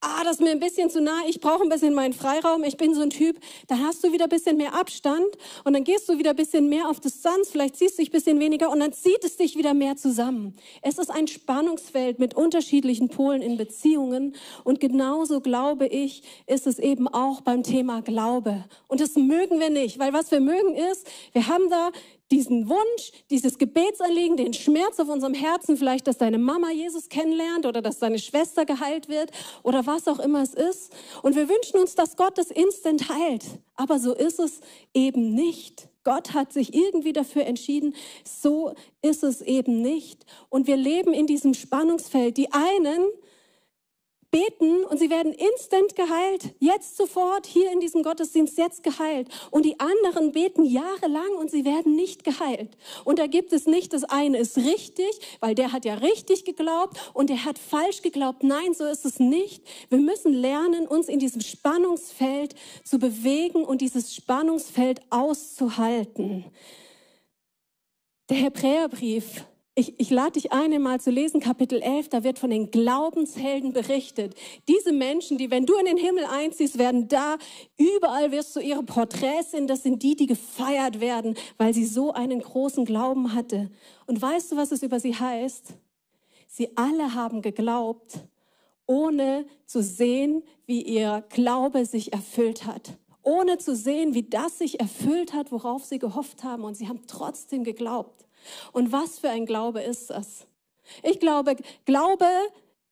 ah, 0.01 0.23
das 0.23 0.33
ist 0.33 0.41
mir 0.41 0.49
ein 0.49 0.59
bisschen 0.59 0.89
zu 0.89 0.99
nah, 0.99 1.21
ich 1.27 1.39
brauche 1.39 1.61
ein 1.61 1.69
bisschen 1.69 1.93
meinen 1.93 2.13
Freiraum, 2.13 2.63
ich 2.63 2.75
bin 2.75 2.95
so 2.95 3.01
ein 3.01 3.11
Typ, 3.11 3.39
dann 3.67 3.85
hast 3.85 4.03
du 4.03 4.11
wieder 4.11 4.25
ein 4.25 4.29
bisschen 4.29 4.57
mehr 4.57 4.73
Abstand 4.73 5.27
und 5.63 5.73
dann 5.73 5.83
gehst 5.83 6.09
du 6.09 6.17
wieder 6.17 6.31
ein 6.31 6.35
bisschen 6.35 6.67
mehr 6.69 6.89
auf 6.89 6.99
Distanz, 6.99 7.49
vielleicht 7.51 7.75
ziehst 7.75 7.97
du 7.97 8.01
dich 8.01 8.09
ein 8.09 8.11
bisschen 8.11 8.39
weniger 8.39 8.69
und 8.71 8.79
dann 8.79 8.93
zieht 8.93 9.23
es 9.23 9.37
dich 9.37 9.55
wieder 9.55 9.73
mehr 9.73 9.95
zusammen. 9.95 10.55
Es 10.81 10.97
ist 10.97 11.11
ein 11.11 11.27
Spannungsfeld 11.27 12.17
mit 12.19 12.33
unterschiedlichen 12.33 13.09
Polen 13.09 13.41
in 13.41 13.57
Beziehungen 13.57 14.35
und 14.63 14.79
genauso 14.79 15.39
glaube 15.39 15.80
ich, 15.85 16.23
ist 16.47 16.67
es 16.67 16.79
eben 16.79 17.07
auch 17.07 17.41
beim 17.41 17.63
Thema 17.63 18.01
Glaube. 18.01 18.65
Und 18.87 19.01
das 19.01 19.15
mögen 19.15 19.59
wir 19.59 19.69
nicht, 19.69 19.99
weil 19.99 20.13
was 20.13 20.31
wir 20.31 20.39
mögen 20.39 20.75
ist, 20.75 21.07
wir 21.33 21.47
haben 21.47 21.69
da 21.69 21.91
diesen 22.31 22.69
Wunsch, 22.69 23.11
dieses 23.29 23.57
Gebetsanliegen, 23.57 24.37
den 24.37 24.53
Schmerz 24.53 24.99
auf 24.99 25.09
unserem 25.09 25.33
Herzen, 25.33 25.75
vielleicht, 25.77 26.07
dass 26.07 26.17
deine 26.17 26.37
Mama 26.37 26.71
Jesus 26.71 27.09
kennenlernt 27.09 27.65
oder 27.65 27.81
dass 27.81 27.99
deine 27.99 28.19
Schwester 28.19 28.65
geheilt 28.65 29.09
wird 29.09 29.31
oder 29.63 29.85
was 29.85 30.07
auch 30.07 30.19
immer 30.19 30.41
es 30.41 30.53
ist. 30.53 30.93
Und 31.21 31.35
wir 31.35 31.49
wünschen 31.49 31.79
uns, 31.79 31.95
dass 31.95 32.15
Gott 32.15 32.37
das 32.37 32.49
instant 32.49 33.09
heilt. 33.09 33.43
Aber 33.75 33.99
so 33.99 34.13
ist 34.13 34.39
es 34.39 34.61
eben 34.93 35.33
nicht. 35.35 35.89
Gott 36.03 36.33
hat 36.33 36.51
sich 36.51 36.73
irgendwie 36.73 37.13
dafür 37.13 37.45
entschieden, 37.45 37.93
so 38.23 38.73
ist 39.01 39.23
es 39.23 39.41
eben 39.41 39.81
nicht. 39.81 40.25
Und 40.49 40.67
wir 40.67 40.77
leben 40.77 41.13
in 41.13 41.27
diesem 41.27 41.53
Spannungsfeld. 41.53 42.37
Die 42.37 42.51
einen 42.51 43.05
beten 44.31 44.85
und 44.85 44.97
sie 44.97 45.09
werden 45.09 45.33
instant 45.33 45.95
geheilt. 45.95 46.55
Jetzt 46.59 46.95
sofort, 46.95 47.45
hier 47.45 47.71
in 47.71 47.81
diesem 47.81 48.01
Gottesdienst, 48.01 48.57
jetzt 48.57 48.81
geheilt. 48.81 49.27
Und 49.51 49.65
die 49.65 49.79
anderen 49.79 50.31
beten 50.31 50.63
jahrelang 50.63 51.33
und 51.37 51.51
sie 51.51 51.65
werden 51.65 51.95
nicht 51.95 52.23
geheilt. 52.23 52.77
Und 53.03 53.19
da 53.19 53.27
gibt 53.27 53.51
es 53.51 53.65
nicht, 53.65 53.91
das 53.93 54.05
eine 54.05 54.37
ist 54.37 54.57
richtig, 54.57 55.09
weil 55.41 55.53
der 55.53 55.73
hat 55.73 55.83
ja 55.83 55.95
richtig 55.95 56.45
geglaubt 56.45 56.97
und 57.13 57.29
der 57.29 57.43
hat 57.43 57.59
falsch 57.59 58.01
geglaubt. 58.01 58.43
Nein, 58.43 58.73
so 58.73 58.85
ist 58.85 59.05
es 59.05 59.19
nicht. 59.19 59.63
Wir 59.89 59.99
müssen 59.99 60.33
lernen, 60.33 60.87
uns 60.87 61.09
in 61.09 61.19
diesem 61.19 61.41
Spannungsfeld 61.41 62.55
zu 62.85 62.99
bewegen 62.99 63.65
und 63.65 63.81
dieses 63.81 64.15
Spannungsfeld 64.15 65.01
auszuhalten. 65.09 66.45
Der 68.29 68.37
Hebräerbrief 68.37 69.43
ich, 69.73 69.99
ich 69.99 70.09
lade 70.09 70.33
dich 70.33 70.51
ein, 70.51 70.73
einmal 70.73 70.99
zu 70.99 71.11
lesen, 71.11 71.39
Kapitel 71.39 71.81
11, 71.81 72.09
da 72.09 72.23
wird 72.23 72.39
von 72.39 72.49
den 72.49 72.71
Glaubenshelden 72.71 73.71
berichtet. 73.71 74.35
Diese 74.67 74.91
Menschen, 74.91 75.37
die, 75.37 75.49
wenn 75.49 75.65
du 75.65 75.75
in 75.77 75.85
den 75.85 75.97
Himmel 75.97 76.25
einziehst, 76.25 76.77
werden 76.77 77.07
da, 77.07 77.37
überall 77.77 78.31
wirst 78.31 78.55
du 78.55 78.59
ihre 78.59 78.83
Porträts 78.83 79.51
sehen, 79.51 79.67
das 79.67 79.83
sind 79.83 80.03
die, 80.03 80.15
die 80.15 80.25
gefeiert 80.25 80.99
werden, 80.99 81.35
weil 81.57 81.73
sie 81.73 81.85
so 81.85 82.11
einen 82.11 82.41
großen 82.41 82.83
Glauben 82.83 83.33
hatte. 83.33 83.71
Und 84.07 84.21
weißt 84.21 84.51
du, 84.51 84.57
was 84.57 84.73
es 84.73 84.83
über 84.83 84.99
sie 84.99 85.15
heißt? 85.15 85.73
Sie 86.47 86.75
alle 86.75 87.13
haben 87.13 87.41
geglaubt, 87.41 88.19
ohne 88.85 89.45
zu 89.65 89.81
sehen, 89.81 90.43
wie 90.65 90.81
ihr 90.81 91.23
Glaube 91.29 91.85
sich 91.85 92.11
erfüllt 92.11 92.65
hat 92.65 92.97
ohne 93.23 93.59
zu 93.59 93.75
sehen, 93.75 94.15
wie 94.15 94.23
das 94.23 94.57
sich 94.57 94.79
erfüllt 94.79 95.33
hat, 95.33 95.51
worauf 95.51 95.85
sie 95.85 95.99
gehofft 95.99 96.43
haben. 96.43 96.63
Und 96.63 96.75
sie 96.75 96.87
haben 96.87 97.01
trotzdem 97.05 97.63
geglaubt. 97.63 98.25
Und 98.71 98.91
was 98.91 99.19
für 99.19 99.29
ein 99.29 99.45
Glaube 99.45 99.81
ist 99.81 100.09
das? 100.09 100.45
Ich 101.03 101.19
glaube, 101.19 101.55
Glaube, 101.85 102.27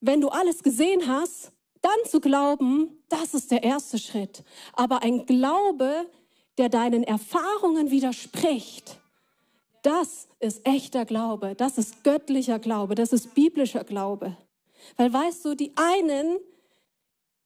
wenn 0.02 0.22
du 0.22 0.30
alles 0.30 0.64
gesehen 0.64 1.08
hast, 1.08 1.52
dann 1.82 1.92
zu 2.06 2.20
glauben, 2.20 3.04
das 3.10 3.34
ist 3.34 3.52
der 3.52 3.64
erste 3.64 3.98
Schritt. 3.98 4.44
Aber 4.74 5.02
ein 5.02 5.26
Glaube, 5.26 6.06
der 6.58 6.70
deinen 6.70 7.04
Erfahrungen 7.04 7.90
widerspricht, 7.90 8.98
das 9.82 10.28
ist 10.40 10.66
echter 10.68 11.06
Glaube, 11.06 11.56
das 11.56 11.78
ist 11.78 12.04
göttlicher 12.04 12.60
Glaube, 12.60 12.96
das 12.96 13.14
ist 13.14 13.34
biblischer 13.34 13.84
Glaube. 13.84 14.36
Weil 14.98 15.14
weißt 15.14 15.46
du, 15.46 15.56
die 15.56 15.72
einen 15.76 16.38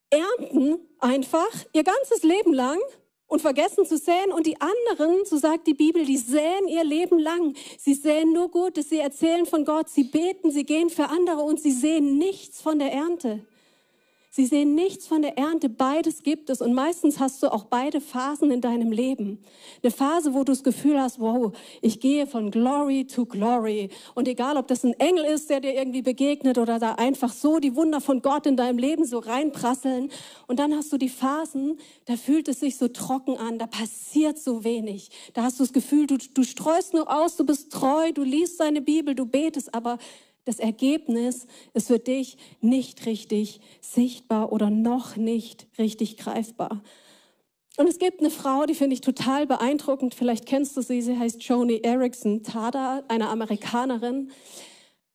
ernten 0.10 0.80
einfach 1.00 1.52
ihr 1.74 1.84
ganzes 1.84 2.24
Leben 2.24 2.54
lang 2.54 2.80
und 3.28 3.42
vergessen 3.42 3.86
zu 3.86 3.98
säen. 3.98 4.32
Und 4.32 4.46
die 4.46 4.58
anderen, 4.60 5.26
so 5.26 5.38
sagt 5.38 5.68
die 5.68 5.74
Bibel, 5.74 6.06
die 6.06 6.18
säen 6.18 6.68
ihr 6.68 6.84
Leben 6.84 7.20
lang. 7.20 7.56
Sie 7.78 7.94
säen 7.94 8.34
nur 8.34 8.50
Gutes, 8.50 8.90
sie 8.90 9.00
erzählen 9.00 9.46
von 9.46 9.66
Gott, 9.66 9.90
sie 9.90 10.04
beten, 10.04 10.52
sie 10.52 10.66
gehen 10.66 10.90
für 10.90 11.10
andere 11.10 11.42
und 11.42 11.60
sie 11.60 11.72
sehen 11.72 12.18
nichts 12.18 12.62
von 12.62 12.80
der 12.80 12.92
Ernte. 12.92 13.46
Sie 14.36 14.48
sehen 14.48 14.74
nichts 14.74 15.06
von 15.06 15.22
der 15.22 15.38
Ernte. 15.38 15.70
Beides 15.70 16.24
gibt 16.24 16.50
es. 16.50 16.60
Und 16.60 16.74
meistens 16.74 17.20
hast 17.20 17.44
du 17.44 17.54
auch 17.54 17.66
beide 17.66 18.02
Phasen 18.02 18.50
in 18.50 18.62
deinem 18.62 18.92
Leben. 18.92 19.38
Eine 19.84 19.92
Phase, 19.92 20.34
wo 20.34 20.40
du 20.40 20.52
das 20.54 20.64
Gefühl 20.64 21.00
hast, 21.00 21.20
wow, 21.20 21.56
ich 21.84 22.00
gehe 22.00 22.26
von 22.26 22.50
Glory 22.50 23.06
to 23.06 23.28
Glory. 23.28 23.90
Und 24.16 24.28
egal, 24.28 24.58
ob 24.58 24.68
das 24.68 24.84
ein 24.84 24.94
Engel 24.94 25.26
ist, 25.26 25.52
der 25.52 25.60
dir 25.60 25.76
irgendwie 25.76 26.02
begegnet 26.02 26.58
oder 26.58 26.80
da 26.80 26.94
einfach 26.94 27.32
so 27.32 27.60
die 27.60 27.76
Wunder 27.76 28.02
von 28.02 28.24
Gott 28.24 28.48
in 28.48 28.58
deinem 28.58 28.80
Leben 28.80 29.06
so 29.06 29.20
reinprasseln. 29.20 30.10
Und 30.48 30.58
dann 30.58 30.74
hast 30.74 30.92
du 30.92 30.98
die 30.98 31.10
Phasen, 31.10 31.78
da 32.06 32.16
fühlt 32.16 32.48
es 32.48 32.60
sich 32.60 32.78
so 32.78 32.88
trocken 32.88 33.38
an, 33.38 33.60
da 33.60 33.68
passiert 33.68 34.40
so 34.40 34.64
wenig. 34.64 35.12
Da 35.36 35.44
hast 35.44 35.60
du 35.60 35.64
das 35.64 35.74
Gefühl, 35.74 36.08
du, 36.08 36.18
du 36.18 36.42
streust 36.42 36.96
nur 36.96 37.16
aus, 37.16 37.36
du 37.36 37.46
bist 37.46 37.72
treu, 37.72 38.12
du 38.12 38.24
liest 38.24 38.60
deine 38.60 38.82
Bibel, 38.82 39.14
du 39.14 39.28
betest, 39.28 39.76
aber 39.76 40.00
Das 40.46 40.60
Ergebnis 40.60 41.48
ist 41.74 41.88
für 41.88 42.00
dich 42.00 42.38
nicht 42.60 43.06
richtig 43.06 43.62
sichtbar 43.82 44.52
oder 44.52 44.70
noch 44.70 45.16
nicht 45.16 45.68
richtig 45.78 46.18
greifbar. 46.18 46.84
Und 47.78 47.88
es 47.88 47.98
gibt 47.98 48.20
eine 48.20 48.30
Frau, 48.30 48.66
die 48.66 48.76
finde 48.76 48.94
ich 48.94 49.02
total 49.02 49.48
beeindruckend. 49.48 50.14
Vielleicht 50.14 50.46
kennst 50.46 50.78
du 50.78 50.82
sie. 50.82 51.02
Sie 51.02 51.18
heißt 51.18 51.42
Joni 51.44 51.80
Erickson 51.82 52.44
Tada, 52.44 53.04
eine 53.08 53.30
Amerikanerin. 53.30 54.32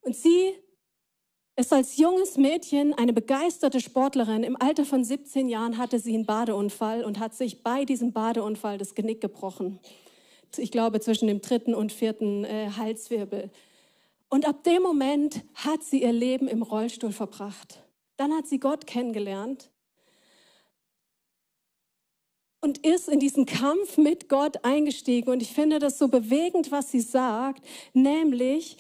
Und 0.01 0.17
sie 0.17 0.55
ist 1.55 1.73
als 1.73 1.99
junges 1.99 2.37
Mädchen 2.37 2.95
eine 2.95 3.13
begeisterte 3.13 3.81
Sportlerin. 3.81 4.43
Im 4.43 4.61
Alter 4.61 4.85
von 4.85 5.05
17 5.05 5.49
Jahren 5.49 5.77
hatte 5.79 5.99
sie 5.99 6.15
einen 6.15 6.27
Badeunfall 6.27 7.05
und 7.05 7.19
hat 7.19 7.35
sich 7.35 7.63
bei 7.63 7.85
diesem 7.85 8.13
Badeunfall 8.13 8.79
das 8.79 8.95
Genick 8.95 9.21
gebrochen. 9.21 9.79
Ich 10.57 10.71
glaube 10.71 10.99
zwischen 11.01 11.29
dem 11.29 11.41
dritten 11.41 11.75
und 11.75 11.93
vierten 11.93 12.45
äh, 12.45 12.71
Halswirbel. 12.77 13.51
Und 14.29 14.47
ab 14.47 14.63
dem 14.65 14.83
Moment 14.83 15.45
hat 15.55 15.83
sie 15.83 16.03
ihr 16.03 16.13
Leben 16.13 16.49
im 16.49 16.63
Rollstuhl 16.63 17.13
verbracht. 17.13 17.83
Dann 18.17 18.33
hat 18.33 18.47
sie 18.47 18.59
Gott 18.59 18.87
kennengelernt 18.87 19.71
und 22.61 22.85
ist 22.87 23.09
in 23.09 23.21
diesen 23.21 23.47
Kampf 23.47 23.97
mit 23.97 24.29
Gott 24.29 24.65
eingestiegen. 24.65 25.31
Und 25.31 25.43
ich 25.43 25.53
finde 25.53 25.79
das 25.79 25.99
so 25.99 26.09
bewegend, 26.09 26.71
was 26.71 26.91
sie 26.91 27.01
sagt, 27.01 27.65
nämlich 27.95 28.77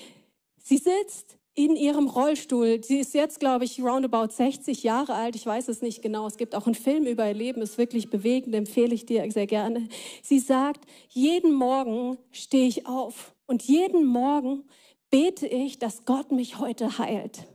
sie 0.59 0.79
sitzt 0.79 1.39
in 1.55 1.75
ihrem 1.75 2.07
Rollstuhl. 2.07 2.85
Sie 2.85 2.99
ist 2.99 3.15
jetzt, 3.15 3.41
glaube 3.41 3.65
ich, 3.65 3.81
roundabout 3.81 4.31
60 4.31 4.85
Jahre 4.85 5.15
alt. 5.15 5.35
Ich 5.35 5.45
weiß 5.45 5.69
es 5.69 5.83
nicht 5.83 6.03
genau. 6.03 6.27
Es 6.27 6.37
gibt 6.37 6.55
auch 6.55 6.67
einen 6.67 6.77
Film 6.77 7.05
über 7.05 7.27
ihr 7.27 7.35
Leben, 7.35 7.63
ist 7.63 7.79
wirklich 7.79 8.11
bewegend, 8.11 8.55
empfehle 8.55 8.95
ich 8.95 9.07
dir 9.07 9.29
sehr 9.33 9.49
gerne. 9.49 9.89
Sie 10.23 10.39
sagt, 10.39 10.89
jeden 11.09 11.53
Morgen 11.53 12.19
stehe 12.31 12.69
ich 12.69 12.87
auf 12.87 13.35
und 13.47 13.63
jeden 13.63 14.05
Morgen 14.05 14.65
bete 15.11 15.47
ich, 15.47 15.79
dass 15.79 16.05
Gott 16.05 16.33
mich 16.33 16.59
heute 16.59 16.99
heilt. 16.99 17.47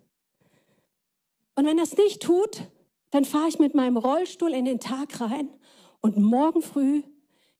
Und 1.56 1.66
wenn 1.66 1.78
er 1.78 1.84
es 1.84 1.98
nicht 1.98 2.22
tut, 2.22 2.64
dann 3.12 3.26
fahre 3.26 3.48
ich 3.48 3.60
mit 3.60 3.76
meinem 3.76 3.98
Rollstuhl 3.98 4.54
in 4.54 4.66
den 4.66 4.80
Tag 4.80 5.22
rein 5.22 5.50
und 6.02 6.18
morgen 6.18 6.62
früh 6.62 7.04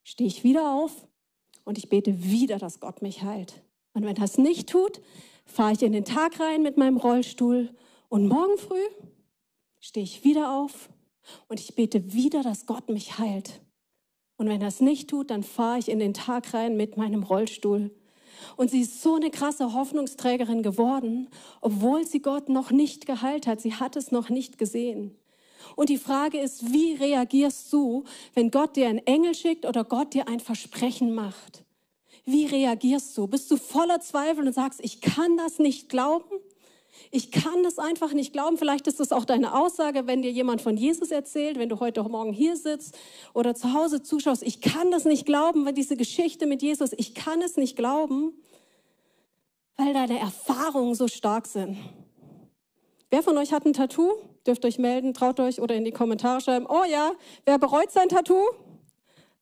stehe 0.04 0.28
ich 0.28 0.44
wieder 0.44 0.74
auf 0.74 1.08
und 1.64 1.78
ich 1.78 1.90
bete 1.90 2.24
wieder, 2.24 2.58
dass 2.58 2.80
Gott 2.80 3.02
mich 3.02 3.22
heilt. 3.22 3.62
Und 3.94 4.04
wenn 4.04 4.18
er 4.18 4.24
es 4.24 4.38
nicht 4.38 4.70
tut, 4.70 5.02
fahre 5.46 5.74
ich 5.74 5.84
in 5.84 5.92
den 5.92 6.06
Tag 6.06 6.40
rein 6.40 6.64
mit 6.64 6.78
meinem 6.78 6.98
Rollstuhl 6.98 7.76
und 8.10 8.28
morgen 8.28 8.58
früh 8.58 8.84
stehe 9.80 10.04
ich 10.04 10.24
wieder 10.24 10.56
auf 10.56 10.90
und 11.48 11.60
ich 11.60 11.76
bete 11.76 12.14
wieder, 12.14 12.42
dass 12.42 12.66
Gott 12.66 12.90
mich 12.90 13.20
heilt. 13.20 13.62
Und 14.38 14.50
wenn 14.50 14.62
er 14.62 14.68
es 14.68 14.82
nicht 14.82 15.10
tut, 15.10 15.30
dann 15.30 15.44
fahre 15.44 15.80
ich 15.80 15.90
in 15.90 16.00
den 16.00 16.14
Tag 16.14 16.54
rein 16.54 16.76
mit 16.76 16.98
meinem 16.98 17.24
Rollstuhl. 17.24 17.92
Und 18.56 18.72
sie 18.72 18.82
ist 18.82 19.02
so 19.02 19.16
eine 19.16 19.30
krasse 19.30 19.74
Hoffnungsträgerin 19.74 20.64
geworden, 20.64 21.30
obwohl 21.62 22.06
sie 22.06 22.22
Gott 22.22 22.50
noch 22.50 22.72
nicht 22.72 23.06
geheilt 23.06 23.48
hat. 23.48 23.62
Sie 23.62 23.74
hat 23.74 23.96
es 23.96 24.12
noch 24.12 24.30
nicht 24.30 24.58
gesehen. 24.58 25.16
Und 25.76 25.90
die 25.90 25.98
Frage 25.98 26.40
ist, 26.40 26.72
wie 26.72 26.94
reagierst 26.94 27.72
du, 27.72 28.04
wenn 28.34 28.52
Gott 28.52 28.76
dir 28.76 28.88
einen 28.88 29.00
Engel 29.00 29.34
schickt 29.34 29.66
oder 29.66 29.84
Gott 29.84 30.14
dir 30.14 30.28
ein 30.28 30.40
Versprechen 30.40 31.14
macht? 31.14 31.64
Wie 32.26 32.46
reagierst 32.46 33.18
du? 33.18 33.28
Bist 33.28 33.52
du 33.52 33.58
voller 33.58 34.00
Zweifel 34.00 34.48
und 34.48 34.54
sagst, 34.54 34.80
ich 34.84 35.02
kann 35.02 35.38
das 35.38 35.60
nicht 35.60 35.90
glauben? 35.90 36.36
Ich 37.12 37.32
kann 37.32 37.64
das 37.64 37.80
einfach 37.80 38.14
nicht 38.14 38.34
glauben. 38.34 38.58
Vielleicht 38.58 38.88
ist 38.88 39.00
das 39.00 39.12
auch 39.12 39.26
deine 39.26 39.56
Aussage, 39.56 40.08
wenn 40.08 40.22
dir 40.22 40.32
jemand 40.32 40.62
von 40.62 40.78
Jesus 40.78 41.12
erzählt, 41.12 41.58
wenn 41.58 41.70
du 41.70 41.80
heute 41.80 42.04
Morgen 42.04 42.34
hier 42.34 42.56
sitzt 42.56 42.98
oder 43.34 43.56
zu 43.56 43.74
Hause 43.74 44.02
zuschaust. 44.02 44.44
Ich 44.44 44.62
kann 44.62 44.92
das 44.92 45.06
nicht 45.06 45.26
glauben, 45.26 45.66
weil 45.66 45.74
diese 45.74 45.98
Geschichte 45.98 46.46
mit 46.46 46.62
Jesus, 46.62 46.92
ich 46.94 47.16
kann 47.16 47.42
es 47.42 47.58
nicht 47.58 47.76
glauben, 47.76 48.34
weil 49.78 49.94
deine 49.94 50.20
Erfahrungen 50.20 50.96
so 50.96 51.08
stark 51.08 51.48
sind. 51.48 51.78
Wer 53.10 53.22
von 53.22 53.38
euch 53.38 53.54
hat 53.54 53.66
ein 53.66 53.74
Tattoo? 53.74 54.12
Dürft 54.46 54.66
euch 54.66 54.80
melden, 54.80 55.14
traut 55.14 55.40
euch 55.40 55.62
oder 55.62 55.76
in 55.76 55.86
die 55.86 55.92
Kommentare 55.92 56.42
schreiben. 56.42 56.66
Oh 56.68 56.84
ja, 56.90 57.12
wer 57.46 57.60
bereut 57.60 57.92
sein 57.92 58.10
Tattoo? 58.10 58.44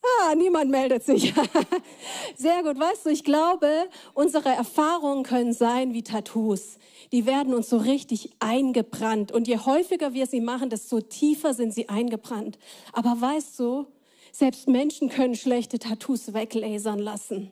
Ah, 0.03 0.33
niemand 0.35 0.71
meldet 0.71 1.03
sich. 1.03 1.33
Sehr 2.35 2.63
gut, 2.63 2.79
weißt 2.79 3.05
du, 3.05 3.09
ich 3.09 3.23
glaube, 3.23 3.87
unsere 4.13 4.49
Erfahrungen 4.49 5.23
können 5.23 5.53
sein 5.53 5.93
wie 5.93 6.03
Tattoos. 6.03 6.77
Die 7.11 7.25
werden 7.25 7.53
uns 7.53 7.69
so 7.69 7.77
richtig 7.77 8.31
eingebrannt. 8.39 9.31
Und 9.31 9.47
je 9.47 9.59
häufiger 9.59 10.13
wir 10.13 10.25
sie 10.25 10.41
machen, 10.41 10.69
desto 10.69 11.01
tiefer 11.01 11.53
sind 11.53 11.73
sie 11.73 11.89
eingebrannt. 11.89 12.57
Aber 12.93 13.19
weißt 13.19 13.59
du, 13.59 13.87
selbst 14.31 14.67
Menschen 14.67 15.09
können 15.09 15.35
schlechte 15.35 15.77
Tattoos 15.77 16.33
weglasern 16.33 16.99
lassen. 16.99 17.51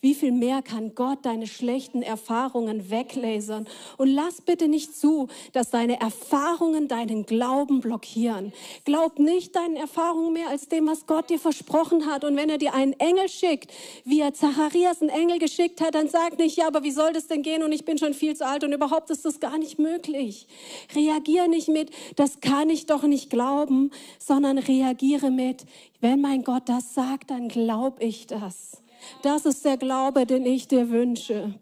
Wie 0.00 0.14
viel 0.14 0.32
mehr 0.32 0.62
kann 0.62 0.94
Gott 0.94 1.18
deine 1.22 1.46
schlechten 1.46 2.02
Erfahrungen 2.02 2.90
weglasern? 2.90 3.66
Und 3.98 4.08
lass 4.08 4.40
bitte 4.40 4.68
nicht 4.68 4.96
zu, 4.96 5.28
dass 5.52 5.70
deine 5.70 6.00
Erfahrungen 6.00 6.88
deinen 6.88 7.26
Glauben 7.26 7.80
blockieren. 7.80 8.52
Glaub 8.84 9.18
nicht 9.18 9.56
deinen 9.56 9.76
Erfahrungen 9.76 10.32
mehr 10.32 10.48
als 10.48 10.68
dem, 10.68 10.86
was 10.86 11.06
Gott 11.06 11.30
dir 11.30 11.38
versprochen 11.38 12.06
hat. 12.06 12.24
Und 12.24 12.36
wenn 12.36 12.48
er 12.48 12.58
dir 12.58 12.74
einen 12.74 12.94
Engel 12.94 13.28
schickt, 13.28 13.72
wie 14.04 14.20
er 14.20 14.34
Zacharias 14.34 15.00
einen 15.00 15.10
Engel 15.10 15.38
geschickt 15.38 15.80
hat, 15.80 15.94
dann 15.94 16.08
sag 16.08 16.38
nicht, 16.38 16.56
ja, 16.56 16.66
aber 16.66 16.82
wie 16.82 16.90
soll 16.90 17.12
das 17.12 17.26
denn 17.26 17.42
gehen? 17.42 17.62
Und 17.62 17.72
ich 17.72 17.84
bin 17.84 17.98
schon 17.98 18.14
viel 18.14 18.34
zu 18.36 18.46
alt 18.46 18.64
und 18.64 18.72
überhaupt 18.72 19.10
ist 19.10 19.24
das 19.24 19.40
gar 19.40 19.58
nicht 19.58 19.78
möglich. 19.78 20.46
Reagiere 20.94 21.48
nicht 21.48 21.68
mit, 21.68 21.90
das 22.16 22.40
kann 22.40 22.70
ich 22.70 22.86
doch 22.86 23.02
nicht 23.02 23.30
glauben, 23.30 23.90
sondern 24.18 24.58
reagiere 24.58 25.30
mit, 25.30 25.64
wenn 26.00 26.20
mein 26.20 26.42
Gott 26.44 26.68
das 26.68 26.94
sagt, 26.94 27.30
dann 27.30 27.48
glaub 27.48 28.00
ich 28.00 28.26
das. 28.26 28.82
Das 29.22 29.46
ist 29.46 29.64
der 29.64 29.76
Glaube, 29.76 30.26
den 30.26 30.46
ich 30.46 30.68
dir 30.68 30.90
wünsche. 30.90 31.54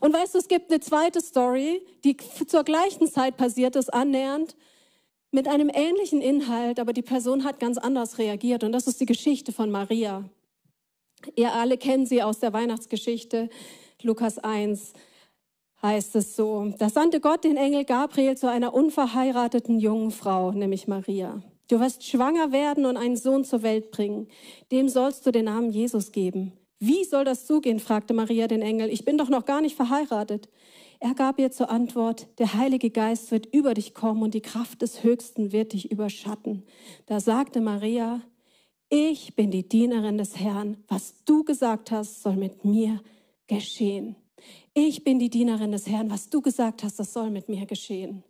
Und 0.00 0.14
weißt 0.14 0.34
du, 0.34 0.38
es 0.38 0.48
gibt 0.48 0.70
eine 0.70 0.80
zweite 0.80 1.20
Story, 1.20 1.82
die 2.04 2.16
zur 2.46 2.64
gleichen 2.64 3.08
Zeit 3.08 3.36
passiert 3.36 3.76
ist, 3.76 3.92
annähernd, 3.92 4.56
mit 5.30 5.48
einem 5.48 5.70
ähnlichen 5.72 6.20
Inhalt, 6.20 6.78
aber 6.78 6.92
die 6.92 7.02
Person 7.02 7.44
hat 7.44 7.58
ganz 7.58 7.78
anders 7.78 8.18
reagiert. 8.18 8.64
Und 8.64 8.72
das 8.72 8.86
ist 8.86 9.00
die 9.00 9.06
Geschichte 9.06 9.52
von 9.52 9.70
Maria. 9.70 10.28
Ihr 11.36 11.52
alle 11.52 11.78
kennen 11.78 12.06
sie 12.06 12.22
aus 12.22 12.40
der 12.40 12.52
Weihnachtsgeschichte, 12.52 13.48
Lukas 14.02 14.38
1 14.38 14.92
heißt 15.82 16.16
es 16.16 16.36
so. 16.36 16.72
Da 16.78 16.88
sandte 16.88 17.20
Gott 17.20 17.44
den 17.44 17.56
Engel 17.56 17.84
Gabriel 17.84 18.36
zu 18.36 18.48
einer 18.48 18.72
unverheirateten 18.72 19.78
jungen 19.80 20.10
Frau, 20.10 20.52
nämlich 20.52 20.86
Maria. 20.86 21.42
Du 21.72 21.80
wirst 21.80 22.04
schwanger 22.04 22.52
werden 22.52 22.84
und 22.84 22.98
einen 22.98 23.16
Sohn 23.16 23.44
zur 23.46 23.62
Welt 23.62 23.92
bringen. 23.92 24.28
Dem 24.70 24.90
sollst 24.90 25.24
du 25.24 25.30
den 25.30 25.46
Namen 25.46 25.70
Jesus 25.70 26.12
geben. 26.12 26.52
Wie 26.78 27.02
soll 27.04 27.24
das 27.24 27.46
zugehen? 27.46 27.80
fragte 27.80 28.12
Maria 28.12 28.46
den 28.46 28.60
Engel. 28.60 28.90
Ich 28.90 29.06
bin 29.06 29.16
doch 29.16 29.30
noch 29.30 29.46
gar 29.46 29.62
nicht 29.62 29.74
verheiratet. 29.74 30.50
Er 31.00 31.14
gab 31.14 31.38
ihr 31.38 31.50
zur 31.50 31.70
Antwort, 31.70 32.26
der 32.38 32.52
Heilige 32.52 32.90
Geist 32.90 33.30
wird 33.30 33.46
über 33.54 33.72
dich 33.72 33.94
kommen 33.94 34.22
und 34.22 34.34
die 34.34 34.42
Kraft 34.42 34.82
des 34.82 35.02
Höchsten 35.02 35.50
wird 35.52 35.72
dich 35.72 35.90
überschatten. 35.90 36.64
Da 37.06 37.20
sagte 37.20 37.62
Maria, 37.62 38.20
ich 38.90 39.34
bin 39.34 39.50
die 39.50 39.66
Dienerin 39.66 40.18
des 40.18 40.38
Herrn. 40.38 40.76
Was 40.88 41.24
du 41.24 41.42
gesagt 41.42 41.90
hast, 41.90 42.22
soll 42.22 42.36
mit 42.36 42.66
mir 42.66 43.00
geschehen. 43.46 44.14
Ich 44.74 45.04
bin 45.04 45.18
die 45.18 45.30
Dienerin 45.30 45.72
des 45.72 45.86
Herrn. 45.86 46.10
Was 46.10 46.28
du 46.28 46.42
gesagt 46.42 46.82
hast, 46.82 46.98
das 46.98 47.14
soll 47.14 47.30
mit 47.30 47.48
mir 47.48 47.64
geschehen. 47.64 48.24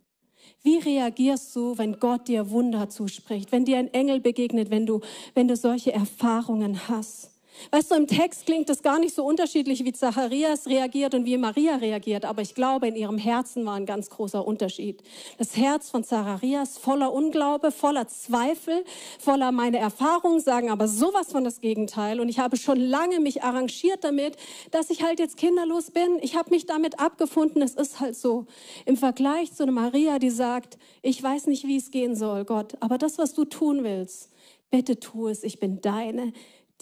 Wie 0.63 0.77
reagierst 0.77 1.55
du, 1.55 1.77
wenn 1.77 1.99
Gott 1.99 2.27
dir 2.27 2.49
Wunder 2.49 2.89
zuspricht, 2.89 3.51
wenn 3.51 3.65
dir 3.65 3.77
ein 3.77 3.93
Engel 3.93 4.21
begegnet, 4.21 4.69
wenn 4.69 4.85
du, 4.85 5.01
wenn 5.33 5.47
du 5.47 5.55
solche 5.55 5.91
Erfahrungen 5.91 6.87
hast? 6.87 7.32
Weißt 7.71 7.91
du, 7.91 7.95
im 7.95 8.07
Text 8.07 8.45
klingt 8.45 8.69
es 8.69 8.81
gar 8.81 8.99
nicht 8.99 9.15
so 9.15 9.25
unterschiedlich, 9.25 9.83
wie 9.85 9.93
Zacharias 9.93 10.67
reagiert 10.67 11.13
und 11.13 11.25
wie 11.25 11.37
Maria 11.37 11.75
reagiert, 11.75 12.25
aber 12.25 12.41
ich 12.41 12.55
glaube, 12.55 12.87
in 12.87 12.95
ihrem 12.95 13.17
Herzen 13.17 13.65
war 13.65 13.75
ein 13.75 13.85
ganz 13.85 14.09
großer 14.09 14.45
Unterschied. 14.45 15.01
Das 15.37 15.55
Herz 15.55 15.89
von 15.89 16.03
Zacharias 16.03 16.77
voller 16.77 17.13
Unglaube, 17.13 17.71
voller 17.71 18.07
Zweifel, 18.07 18.83
voller 19.19 19.51
meine 19.51 19.77
Erfahrungen 19.77 20.39
sagen 20.39 20.69
aber 20.69 20.87
sowas 20.87 21.31
von 21.31 21.43
das 21.43 21.61
Gegenteil 21.61 22.19
und 22.19 22.29
ich 22.29 22.39
habe 22.39 22.57
schon 22.57 22.79
lange 22.79 23.19
mich 23.19 23.43
arrangiert 23.43 24.03
damit, 24.03 24.37
dass 24.71 24.89
ich 24.89 25.03
halt 25.03 25.19
jetzt 25.19 25.37
kinderlos 25.37 25.91
bin. 25.91 26.19
Ich 26.21 26.35
habe 26.35 26.49
mich 26.49 26.65
damit 26.65 26.99
abgefunden, 26.99 27.61
es 27.61 27.75
ist 27.75 27.99
halt 27.99 28.15
so. 28.15 28.45
Im 28.85 28.97
Vergleich 28.97 29.53
zu 29.53 29.63
einer 29.63 29.71
Maria, 29.71 30.19
die 30.19 30.29
sagt, 30.29 30.77
ich 31.01 31.21
weiß 31.21 31.47
nicht, 31.47 31.65
wie 31.67 31.77
es 31.77 31.91
gehen 31.91 32.15
soll, 32.15 32.45
Gott, 32.45 32.73
aber 32.79 32.97
das, 32.97 33.17
was 33.17 33.33
du 33.33 33.45
tun 33.45 33.83
willst, 33.83 34.29
bitte 34.69 34.99
tu 34.99 35.27
es, 35.27 35.43
ich 35.43 35.59
bin 35.59 35.81
deine 35.81 36.33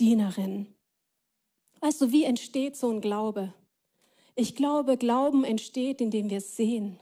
Dienerin. 0.02 0.66
Weißt 1.80 2.02
du, 2.02 2.12
wie 2.12 2.24
entsteht 2.24 2.76
so 2.76 2.90
ein 2.90 3.02
Glaube? 3.02 3.54
Ich 4.36 4.56
glaube, 4.56 4.98
Glauben 4.98 5.44
entsteht, 5.44 6.02
indem 6.02 6.32
wir 6.32 6.42
sehen. 6.42 7.00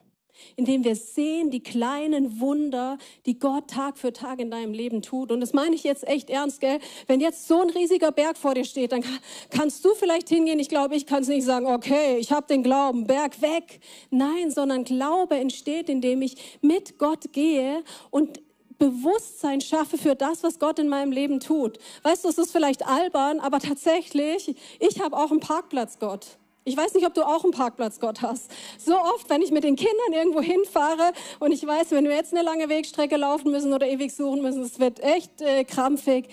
Indem 0.57 0.83
wir 0.83 0.97
sehen 0.97 1.49
die 1.49 1.63
kleinen 1.63 2.41
Wunder, 2.41 2.97
die 3.25 3.39
Gott 3.39 3.69
Tag 3.69 3.97
für 3.97 4.11
Tag 4.11 4.39
in 4.39 4.51
deinem 4.51 4.73
Leben 4.73 5.01
tut. 5.01 5.31
Und 5.31 5.39
das 5.39 5.53
meine 5.53 5.75
ich 5.75 5.85
jetzt 5.85 6.05
echt 6.09 6.29
ernst, 6.29 6.59
gell? 6.59 6.79
Wenn 7.07 7.21
jetzt 7.21 7.47
so 7.47 7.61
ein 7.61 7.69
riesiger 7.69 8.11
Berg 8.11 8.37
vor 8.37 8.53
dir 8.53 8.65
steht, 8.65 8.91
dann 8.91 9.05
kannst 9.49 9.83
du 9.85 9.95
vielleicht 9.95 10.27
hingehen. 10.27 10.59
Ich 10.59 10.69
glaube, 10.69 10.95
ich 10.97 11.05
kann 11.05 11.21
es 11.21 11.29
nicht 11.29 11.45
sagen, 11.45 11.67
okay, 11.67 12.17
ich 12.17 12.33
habe 12.33 12.47
den 12.47 12.63
Glauben, 12.63 13.07
Berg 13.07 13.41
weg. 13.41 13.79
Nein, 14.09 14.51
sondern 14.51 14.83
Glaube 14.83 15.37
entsteht, 15.37 15.87
indem 15.87 16.21
ich 16.21 16.59
mit 16.61 16.97
Gott 16.97 17.31
gehe 17.31 17.81
und 18.11 18.41
Bewusstsein 18.79 19.61
schaffe 19.61 19.97
für 19.97 20.15
das, 20.15 20.41
was 20.41 20.57
Gott 20.57 20.79
in 20.79 20.89
meinem 20.89 21.11
Leben 21.11 21.39
tut. 21.39 21.77
Weißt 22.03 22.23
du, 22.23 22.29
es 22.29 22.37
ist 22.37 22.51
vielleicht 22.51 22.87
albern, 22.87 23.39
aber 23.39 23.59
tatsächlich, 23.59 24.55
ich 24.79 25.01
habe 25.01 25.15
auch 25.15 25.31
einen 25.31 25.41
Parkplatz, 25.41 25.99
Gott. 25.99 26.25
Ich 26.65 26.77
weiß 26.77 26.93
nicht, 26.93 27.05
ob 27.05 27.13
du 27.13 27.23
auch 27.23 27.43
einen 27.43 27.53
Parkplatz 27.53 27.99
Gott 27.99 28.21
hast. 28.21 28.51
So 28.77 28.95
oft, 28.95 29.29
wenn 29.29 29.41
ich 29.41 29.51
mit 29.51 29.63
den 29.63 29.75
Kindern 29.75 30.13
irgendwo 30.13 30.41
hinfahre 30.41 31.13
und 31.39 31.51
ich 31.51 31.65
weiß, 31.65 31.91
wenn 31.91 32.05
wir 32.05 32.15
jetzt 32.15 32.33
eine 32.33 32.43
lange 32.43 32.69
Wegstrecke 32.69 33.17
laufen 33.17 33.51
müssen 33.51 33.73
oder 33.73 33.87
ewig 33.87 34.13
suchen 34.13 34.41
müssen, 34.41 34.63
es 34.63 34.79
wird 34.79 34.99
echt 34.99 35.41
äh, 35.41 35.63
krampfig, 35.63 36.27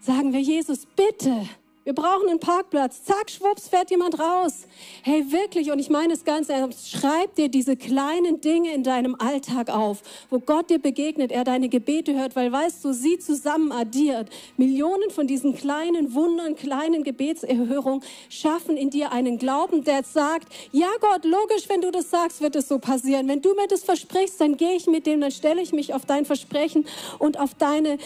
sagen 0.00 0.32
wir, 0.32 0.40
Jesus, 0.40 0.86
bitte, 0.96 1.48
wir 1.84 1.94
brauchen 1.94 2.28
einen 2.28 2.38
Parkplatz. 2.38 3.02
Zack, 3.02 3.28
schwupps, 3.28 3.68
fährt 3.68 3.90
jemand 3.90 4.18
raus. 4.20 4.66
Hey, 5.02 5.32
wirklich, 5.32 5.72
und 5.72 5.80
ich 5.80 5.90
meine 5.90 6.12
es 6.12 6.24
ganz 6.24 6.48
ernst, 6.48 6.90
schreib 6.90 7.34
dir 7.34 7.48
diese 7.48 7.76
kleinen 7.76 8.40
Dinge 8.40 8.72
in 8.72 8.84
deinem 8.84 9.16
Alltag 9.16 9.68
auf, 9.68 10.02
wo 10.30 10.38
Gott 10.38 10.70
dir 10.70 10.78
begegnet, 10.78 11.32
er 11.32 11.42
deine 11.42 11.68
Gebete 11.68 12.14
hört, 12.14 12.36
weil 12.36 12.52
weißt 12.52 12.84
du, 12.84 12.92
sie 12.92 13.18
zusammen 13.18 13.72
addiert. 13.72 14.28
Millionen 14.56 15.10
von 15.10 15.26
diesen 15.26 15.56
kleinen 15.56 16.14
Wundern, 16.14 16.54
kleinen 16.54 17.02
Gebetserhörungen 17.02 18.04
schaffen 18.28 18.76
in 18.76 18.90
dir 18.90 19.10
einen 19.10 19.38
Glauben, 19.38 19.82
der 19.82 20.04
sagt, 20.04 20.52
ja 20.70 20.88
Gott, 21.00 21.24
logisch, 21.24 21.68
wenn 21.68 21.80
du 21.80 21.90
das 21.90 22.10
sagst, 22.10 22.40
wird 22.40 22.54
es 22.54 22.68
so 22.68 22.78
passieren. 22.78 23.26
Wenn 23.26 23.42
du 23.42 23.54
mir 23.54 23.66
das 23.66 23.82
versprichst, 23.82 24.40
dann 24.40 24.56
gehe 24.56 24.76
ich 24.76 24.86
mit 24.86 25.06
dem, 25.06 25.20
dann 25.20 25.32
stelle 25.32 25.60
ich 25.60 25.72
mich 25.72 25.94
auf 25.94 26.06
dein 26.06 26.26
Versprechen 26.26 26.86
und 27.18 27.40
auf 27.40 27.54
deine 27.54 27.98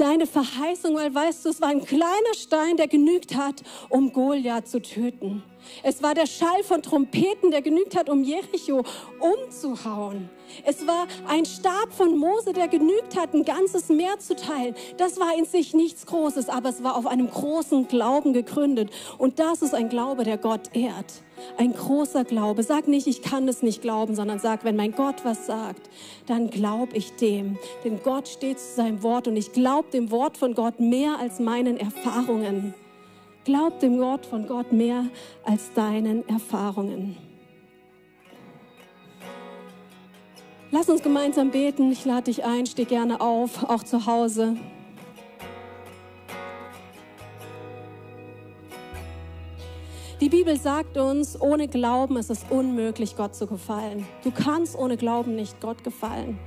deine 0.00 0.26
Verheißung, 0.26 0.96
weil 0.96 1.14
weißt 1.14 1.44
du, 1.44 1.50
es 1.50 1.60
war 1.60 1.68
ein 1.68 1.84
kleiner 1.84 2.34
Stein, 2.34 2.76
der 2.76 2.88
genügt 2.88 3.36
hat, 3.36 3.62
um 3.88 4.12
Goliath 4.12 4.68
zu 4.68 4.80
töten. 4.80 5.42
Es 5.82 6.02
war 6.02 6.14
der 6.14 6.26
Schall 6.26 6.62
von 6.62 6.82
Trompeten, 6.82 7.50
der 7.50 7.62
genügt 7.62 7.96
hat, 7.96 8.08
um 8.10 8.22
Jericho 8.22 8.84
umzuhauen. 9.18 10.28
Es 10.64 10.86
war 10.86 11.06
ein 11.26 11.46
Stab 11.46 11.92
von 11.92 12.18
Mose, 12.18 12.52
der 12.52 12.68
genügt 12.68 13.16
hat, 13.18 13.34
ein 13.34 13.44
ganzes 13.44 13.88
Meer 13.88 14.18
zu 14.18 14.36
teilen. 14.36 14.74
Das 14.98 15.18
war 15.18 15.36
in 15.36 15.46
sich 15.46 15.74
nichts 15.74 16.06
Großes, 16.06 16.48
aber 16.48 16.68
es 16.68 16.82
war 16.82 16.96
auf 16.96 17.06
einem 17.06 17.30
großen 17.30 17.88
Glauben 17.88 18.32
gegründet. 18.32 18.90
Und 19.18 19.38
das 19.38 19.62
ist 19.62 19.74
ein 19.74 19.88
Glaube, 19.88 20.24
der 20.24 20.38
Gott 20.38 20.74
ehrt. 20.74 21.23
Ein 21.56 21.72
großer 21.72 22.24
Glaube. 22.24 22.62
Sag 22.62 22.88
nicht, 22.88 23.06
ich 23.06 23.22
kann 23.22 23.46
es 23.48 23.62
nicht 23.62 23.82
glauben, 23.82 24.14
sondern 24.14 24.38
sag, 24.38 24.64
wenn 24.64 24.76
mein 24.76 24.92
Gott 24.92 25.24
was 25.24 25.46
sagt, 25.46 25.88
dann 26.26 26.50
glaub 26.50 26.94
ich 26.94 27.12
dem. 27.16 27.58
Denn 27.84 28.00
Gott 28.02 28.28
steht 28.28 28.58
zu 28.58 28.74
seinem 28.74 29.02
Wort 29.02 29.28
und 29.28 29.36
ich 29.36 29.52
glaube 29.52 29.90
dem 29.92 30.10
Wort 30.10 30.36
von 30.36 30.54
Gott 30.54 30.80
mehr 30.80 31.18
als 31.18 31.40
meinen 31.40 31.76
Erfahrungen. 31.76 32.74
Glaub 33.44 33.78
dem 33.80 33.98
Wort 33.98 34.26
von 34.26 34.46
Gott 34.46 34.72
mehr 34.72 35.06
als 35.44 35.72
deinen 35.74 36.26
Erfahrungen. 36.28 37.16
Lass 40.70 40.88
uns 40.88 41.02
gemeinsam 41.02 41.50
beten. 41.50 41.92
Ich 41.92 42.04
lade 42.04 42.24
dich 42.24 42.44
ein, 42.44 42.66
steh 42.66 42.84
gerne 42.84 43.20
auf, 43.20 43.62
auch 43.62 43.84
zu 43.84 44.06
Hause. 44.06 44.56
Die 50.20 50.28
Bibel 50.28 50.56
sagt 50.56 50.96
uns, 50.96 51.40
ohne 51.40 51.66
Glauben 51.66 52.16
ist 52.16 52.30
es 52.30 52.44
unmöglich, 52.48 53.16
Gott 53.16 53.34
zu 53.34 53.48
gefallen. 53.48 54.06
Du 54.22 54.30
kannst 54.30 54.78
ohne 54.78 54.96
Glauben 54.96 55.34
nicht 55.34 55.60
Gott 55.60 55.82
gefallen. 55.82 56.38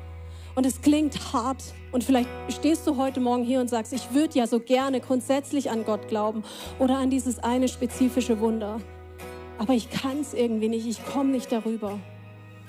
Und 0.55 0.65
es 0.65 0.81
klingt 0.81 1.33
hart. 1.33 1.61
Und 1.91 2.05
vielleicht 2.05 2.29
stehst 2.47 2.87
du 2.87 2.95
heute 2.95 3.19
Morgen 3.19 3.43
hier 3.43 3.59
und 3.59 3.69
sagst, 3.69 3.91
ich 3.91 4.13
würde 4.13 4.39
ja 4.39 4.47
so 4.47 4.61
gerne 4.61 5.01
grundsätzlich 5.01 5.69
an 5.69 5.83
Gott 5.83 6.07
glauben 6.07 6.43
oder 6.79 6.97
an 6.97 7.09
dieses 7.09 7.39
eine 7.39 7.67
spezifische 7.67 8.39
Wunder. 8.39 8.79
Aber 9.57 9.73
ich 9.73 9.89
kann 9.89 10.21
es 10.21 10.33
irgendwie 10.33 10.69
nicht, 10.69 10.87
ich 10.87 11.05
komme 11.05 11.31
nicht 11.31 11.51
darüber. 11.51 11.99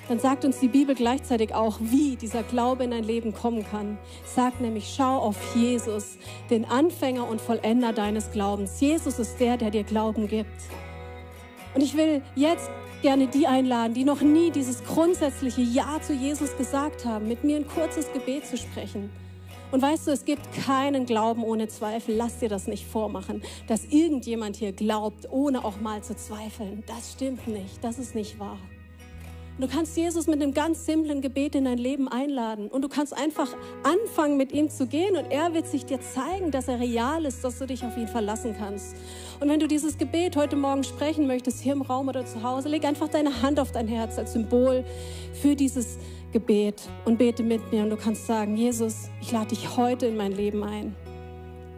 Dann 0.09 0.19
sagt 0.19 0.45
uns 0.45 0.59
die 0.59 0.69
Bibel 0.69 0.95
gleichzeitig 0.95 1.55
auch, 1.55 1.79
wie 1.81 2.17
dieser 2.17 2.43
Glaube 2.43 2.85
in 2.85 2.91
dein 2.91 3.05
Leben 3.05 3.33
kommen 3.35 3.65
kann. 3.71 3.99
Sagt 4.25 4.61
nämlich, 4.61 4.93
schau 4.97 5.19
auf 5.19 5.37
Jesus, 5.55 6.19
den 6.51 6.65
Anfänger 6.65 7.29
und 7.29 7.41
Vollender 7.41 7.93
deines 7.93 8.33
Glaubens. 8.33 8.81
Jesus 8.81 9.19
ist 9.19 9.39
der, 9.39 9.59
der 9.59 9.71
dir 9.71 9.85
Glauben 9.85 10.27
gibt. 10.27 10.63
Und 11.75 11.83
ich 11.83 11.97
will 11.97 12.23
jetzt 12.35 12.71
gerne 13.03 13.29
die 13.29 13.47
einladen, 13.47 13.95
die 13.95 14.05
noch 14.05 14.21
nie 14.21 14.51
dieses 14.51 14.85
grundsätzliche 14.85 15.61
Ja 15.61 16.01
zu 16.03 16.13
Jesus 16.13 16.57
gesagt 16.57 17.05
haben, 17.05 17.29
mit 17.29 17.45
mir 17.45 17.57
ein 17.57 17.67
kurzes 17.69 18.13
Gebet 18.13 18.47
zu 18.47 18.57
sprechen. 18.57 19.11
Und 19.71 19.83
weißt 19.83 20.07
du, 20.07 20.13
es 20.13 20.25
gibt 20.25 20.51
keinen 20.65 21.05
Glauben 21.05 21.45
ohne 21.45 21.69
Zweifel. 21.69 22.17
Lass 22.17 22.39
dir 22.39 22.49
das 22.49 22.67
nicht 22.67 22.87
vormachen, 22.87 23.43
dass 23.67 23.85
irgendjemand 23.85 24.57
hier 24.57 24.73
glaubt, 24.73 25.31
ohne 25.31 25.65
auch 25.65 25.81
mal 25.81 26.03
zu 26.03 26.17
zweifeln. 26.17 26.83
Das 26.87 27.13
stimmt 27.13 27.47
nicht. 27.47 27.85
Das 27.85 27.99
ist 27.99 28.15
nicht 28.15 28.39
wahr. 28.39 28.59
Du 29.61 29.67
kannst 29.67 29.97
Jesus 29.97 30.29
mit 30.29 30.41
einem 30.41 30.55
ganz 30.55 30.87
simplen 30.87 31.21
Gebet 31.21 31.57
in 31.57 31.65
dein 31.65 31.79
Leben 31.79 32.07
einladen. 32.07 32.69
Und 32.69 32.83
du 32.83 32.89
kannst 32.89 33.13
einfach 33.13 33.49
anfangen, 33.83 34.37
mit 34.37 34.53
ihm 34.53 34.71
zu 34.71 34.87
gehen. 34.87 35.17
Und 35.17 35.33
er 35.33 35.53
wird 35.53 35.67
sich 35.67 35.85
dir 35.85 36.01
zeigen, 36.01 36.53
dass 36.53 36.69
er 36.69 36.79
real 36.79 37.25
ist, 37.25 37.43
dass 37.43 37.59
du 37.59 37.67
dich 37.67 37.85
auf 37.85 37.97
ihn 37.97 38.07
verlassen 38.07 38.55
kannst. 38.57 38.95
Und 39.41 39.49
wenn 39.49 39.59
du 39.59 39.67
dieses 39.67 39.99
Gebet 39.99 40.37
heute 40.37 40.55
Morgen 40.55 40.85
sprechen 40.85 41.27
möchtest, 41.27 41.61
hier 41.61 41.73
im 41.73 41.83
Raum 41.83 42.07
oder 42.07 42.25
zu 42.25 42.45
Hause, 42.45 42.69
leg 42.69 42.85
einfach 42.85 43.09
deine 43.09 43.43
Hand 43.43 43.59
auf 43.59 43.73
dein 43.73 43.89
Herz 43.89 44.17
als 44.17 44.35
Symbol 44.35 44.85
für 45.33 45.57
dieses 45.57 45.99
Gebet 46.33 46.81
und 47.05 47.19
bete 47.19 47.43
mit 47.43 47.73
mir. 47.73 47.83
Und 47.83 47.91
du 47.91 47.97
kannst 47.97 48.29
sagen, 48.29 48.57
Jesus, 48.57 49.11
ich 49.21 49.33
lade 49.33 49.49
dich 49.49 49.77
heute 49.77 50.07
in 50.07 50.17
mein 50.17 50.31
Leben 50.31 50.63
ein. 50.63 50.95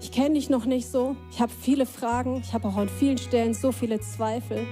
Ich 0.02 0.12
kenne 0.12 0.34
dich 0.34 0.50
noch 0.50 0.66
nicht 0.66 0.86
so. 0.86 1.16
Ich 1.30 1.40
habe 1.40 1.52
viele 1.62 1.86
Fragen. 1.86 2.42
Ich 2.44 2.52
habe 2.52 2.68
auch 2.68 2.76
an 2.76 2.90
vielen 2.90 3.16
Stellen 3.16 3.54
so 3.54 3.72
viele 3.72 4.00
Zweifel. 4.00 4.66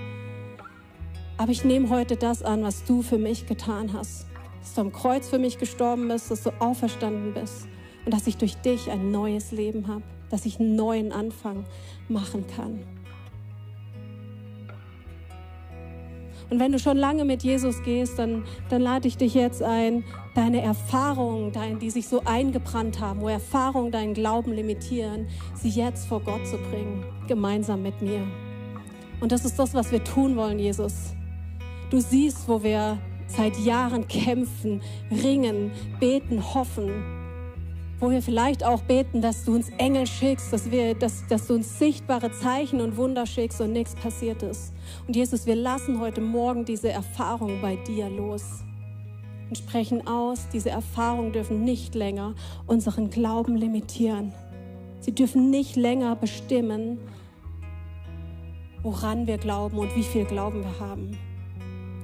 Aber 1.39 1.53
ich 1.53 1.65
nehme 1.65 1.89
heute 1.89 2.17
das 2.17 2.43
an, 2.43 2.65
was 2.65 2.85
du 2.85 3.01
für 3.01 3.17
mich 3.17 3.47
getan 3.47 3.93
hast. 3.93 4.27
Dass 4.61 4.75
du 4.75 4.81
am 4.81 4.93
Kreuz 4.93 5.29
für 5.29 5.39
mich 5.39 5.59
gestorben 5.59 6.09
bist, 6.09 6.33
dass 6.33 6.43
du 6.43 6.51
auferstanden 6.61 7.33
bist 7.33 7.69
und 8.05 8.13
dass 8.13 8.27
ich 8.27 8.37
durch 8.37 8.57
dich 8.57 8.91
ein 8.91 9.13
neues 9.13 9.53
Leben 9.53 9.87
habe, 9.87 10.03
dass 10.31 10.47
ich 10.47 10.59
einen 10.59 10.75
neuen 10.75 11.13
Anfang 11.13 11.65
machen 12.09 12.45
kann. 12.55 12.81
Und 16.51 16.59
wenn 16.59 16.73
du 16.73 16.79
schon 16.79 16.97
lange 16.97 17.25
mit 17.25 17.45
Jesus 17.45 17.83
gehst, 17.83 18.19
dann, 18.19 18.45
dann 18.69 18.83
lade 18.83 19.07
ich 19.07 19.17
dich 19.17 19.35
jetzt 19.35 19.63
ein, 19.63 20.03
deine 20.35 20.63
Erfahrungen, 20.63 21.53
dein, 21.53 21.79
die 21.79 21.91
sich 21.91 22.09
so 22.09 22.23
eingebrannt 22.25 23.01
haben, 23.01 23.21
wo 23.21 23.29
Erfahrungen 23.29 23.93
deinen 23.93 24.15
Glauben 24.15 24.53
limitieren, 24.53 25.29
sie 25.55 25.69
jetzt 25.69 26.07
vor 26.07 26.21
Gott 26.21 26.47
zu 26.47 26.57
bringen, 26.57 27.05
gemeinsam 27.29 27.83
mit 27.83 28.01
mir. 28.01 28.27
Und 29.21 29.31
das 29.31 29.45
ist 29.45 29.59
das, 29.59 29.75
was 29.75 29.93
wir 29.93 30.03
tun 30.03 30.37
wollen, 30.37 30.59
Jesus. 30.59 31.15
Du 31.91 32.01
siehst, 32.01 32.47
wo 32.47 32.63
wir 32.63 32.99
seit 33.29 33.59
Jahren 33.59 34.07
kämpfen, 34.09 34.83
ringen, 35.11 35.71
beten, 35.99 36.55
hoffen. 36.55 37.03
Wo 37.99 38.11
wir 38.11 38.21
vielleicht 38.21 38.63
auch 38.63 38.83
beten, 38.83 39.23
dass 39.23 39.45
du 39.45 39.55
uns 39.55 39.71
Engel 39.79 40.07
schickst, 40.07 40.53
dass, 40.53 40.71
wir, 40.71 40.95
dass, 40.95 41.27
dass 41.29 41.47
du 41.47 41.55
uns 41.55 41.79
sichtbare 41.79 42.31
Zeichen 42.31 42.81
und 42.83 42.97
Wunder 42.97 43.25
schickst 43.27 43.61
und 43.61 43.73
nichts 43.73 43.95
passiert 43.95 44.43
ist. 44.43 44.73
Und 45.07 45.17
Jesus, 45.17 45.47
wir 45.47 45.57
lassen 45.57 45.99
heute 45.99 46.21
Morgen 46.21 46.65
diese 46.65 46.91
Erfahrung 46.91 47.61
bei 47.63 47.77
dir 47.77 48.09
los 48.11 48.63
und 49.49 49.57
sprechen 49.57 50.07
aus, 50.07 50.49
diese 50.53 50.69
Erfahrungen 50.69 51.33
dürfen 51.33 51.65
nicht 51.65 51.95
länger 51.95 52.35
unseren 52.67 53.09
Glauben 53.09 53.57
limitieren. 53.57 54.33
Sie 55.01 55.15
dürfen 55.15 55.51
nicht 55.51 55.75
länger 55.75 56.17
bestimmen, 56.17 56.99
woran 58.83 59.27
wir 59.27 59.39
glauben 59.39 59.79
und 59.79 59.97
wie 59.97 60.03
viel 60.03 60.27
Glauben 60.27 60.63
wir 60.63 60.81
haben. 60.81 61.19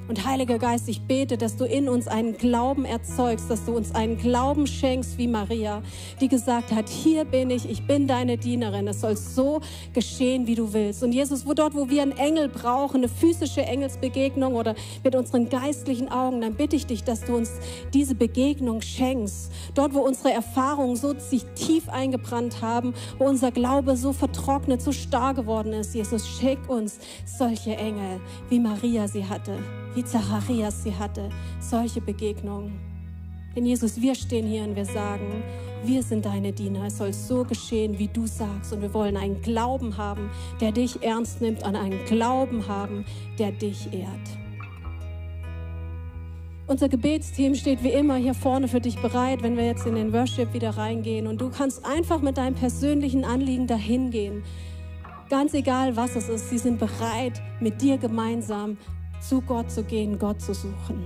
Und 0.06 0.26
Heiliger 0.26 0.58
Geist, 0.58 0.86
ich 0.90 1.00
bete, 1.00 1.38
dass 1.38 1.56
du 1.56 1.64
in 1.64 1.88
uns 1.88 2.08
einen 2.08 2.36
Glauben 2.36 2.84
erzeugst, 2.84 3.50
dass 3.50 3.64
du 3.64 3.74
uns 3.74 3.94
einen 3.94 4.18
Glauben 4.18 4.66
schenkst 4.66 5.16
wie 5.16 5.26
Maria, 5.26 5.82
die 6.20 6.28
gesagt 6.28 6.72
hat, 6.72 6.90
hier 6.90 7.24
bin 7.24 7.48
ich, 7.48 7.68
ich 7.70 7.86
bin 7.86 8.06
deine 8.06 8.36
Dienerin, 8.36 8.86
es 8.86 9.00
soll 9.00 9.16
so 9.16 9.62
geschehen, 9.94 10.46
wie 10.46 10.56
du 10.56 10.74
willst. 10.74 11.02
Und 11.02 11.12
Jesus, 11.12 11.46
wo 11.46 11.54
dort, 11.54 11.74
wo 11.74 11.88
wir 11.88 12.02
einen 12.02 12.12
Engel 12.18 12.50
brauchen, 12.50 12.98
eine 12.98 13.08
physische 13.08 13.62
Engelsbegegnung 13.62 14.56
oder 14.56 14.74
mit 15.02 15.16
unseren 15.16 15.48
geistlichen 15.48 16.10
Augen, 16.10 16.42
dann 16.42 16.52
bitte 16.52 16.76
ich 16.76 16.84
dich, 16.84 17.02
dass 17.04 17.24
du 17.24 17.34
uns 17.34 17.52
diese 17.94 18.14
Begegnung 18.14 18.82
schenkst. 18.82 19.50
Dort, 19.74 19.94
wo 19.94 20.00
unsere 20.00 20.32
Erfahrungen 20.32 20.96
so 20.96 21.18
sich 21.18 21.44
tief 21.54 21.88
eingebrannt 21.88 22.60
haben, 22.60 22.92
wo 23.16 23.24
unser 23.24 23.50
Glaube 23.52 23.96
so 23.96 24.12
vertrocknet, 24.12 24.82
so 24.82 24.92
starr 24.92 25.32
geworden 25.32 25.72
ist, 25.72 25.94
Jesus, 25.94 26.28
schick 26.28 26.58
uns 26.68 26.98
solche 27.24 27.74
Engel, 27.74 28.20
wie 28.50 28.60
Maria 28.60 29.08
sie 29.08 29.24
hatte 29.24 29.56
wie 29.94 30.04
Zacharias 30.04 30.82
sie 30.82 30.94
hatte, 30.94 31.28
solche 31.60 32.00
Begegnungen. 32.00 32.80
Denn 33.54 33.66
Jesus, 33.66 34.00
wir 34.00 34.14
stehen 34.14 34.46
hier 34.46 34.64
und 34.64 34.74
wir 34.74 34.84
sagen, 34.84 35.42
wir 35.84 36.02
sind 36.02 36.24
deine 36.24 36.52
Diener. 36.52 36.86
Es 36.86 36.98
soll 36.98 37.12
so 37.12 37.44
geschehen, 37.44 37.98
wie 37.98 38.08
du 38.08 38.26
sagst. 38.26 38.72
Und 38.72 38.82
wir 38.82 38.92
wollen 38.94 39.16
einen 39.16 39.42
Glauben 39.42 39.96
haben, 39.96 40.30
der 40.60 40.72
dich 40.72 41.02
ernst 41.02 41.40
nimmt, 41.40 41.62
an 41.62 41.76
einen 41.76 42.04
Glauben 42.06 42.66
haben, 42.66 43.04
der 43.38 43.52
dich 43.52 43.92
ehrt. 43.92 44.38
Unser 46.66 46.88
Gebetsteam 46.88 47.54
steht 47.54 47.84
wie 47.84 47.90
immer 47.90 48.16
hier 48.16 48.32
vorne 48.32 48.68
für 48.68 48.80
dich 48.80 48.96
bereit, 48.96 49.42
wenn 49.42 49.56
wir 49.56 49.66
jetzt 49.66 49.86
in 49.86 49.94
den 49.94 50.12
Worship 50.14 50.54
wieder 50.54 50.70
reingehen. 50.70 51.26
Und 51.26 51.40
du 51.40 51.50
kannst 51.50 51.84
einfach 51.84 52.22
mit 52.22 52.38
deinem 52.38 52.54
persönlichen 52.54 53.24
Anliegen 53.24 53.66
dahin 53.66 54.10
gehen. 54.10 54.42
Ganz 55.28 55.52
egal, 55.52 55.96
was 55.96 56.16
es 56.16 56.28
ist, 56.28 56.48
sie 56.48 56.58
sind 56.58 56.78
bereit, 56.78 57.42
mit 57.60 57.82
dir 57.82 57.98
gemeinsam 57.98 58.78
zu 59.28 59.40
Gott 59.40 59.70
zu 59.70 59.82
gehen, 59.82 60.18
Gott 60.18 60.40
zu 60.40 60.52
suchen. 60.52 61.04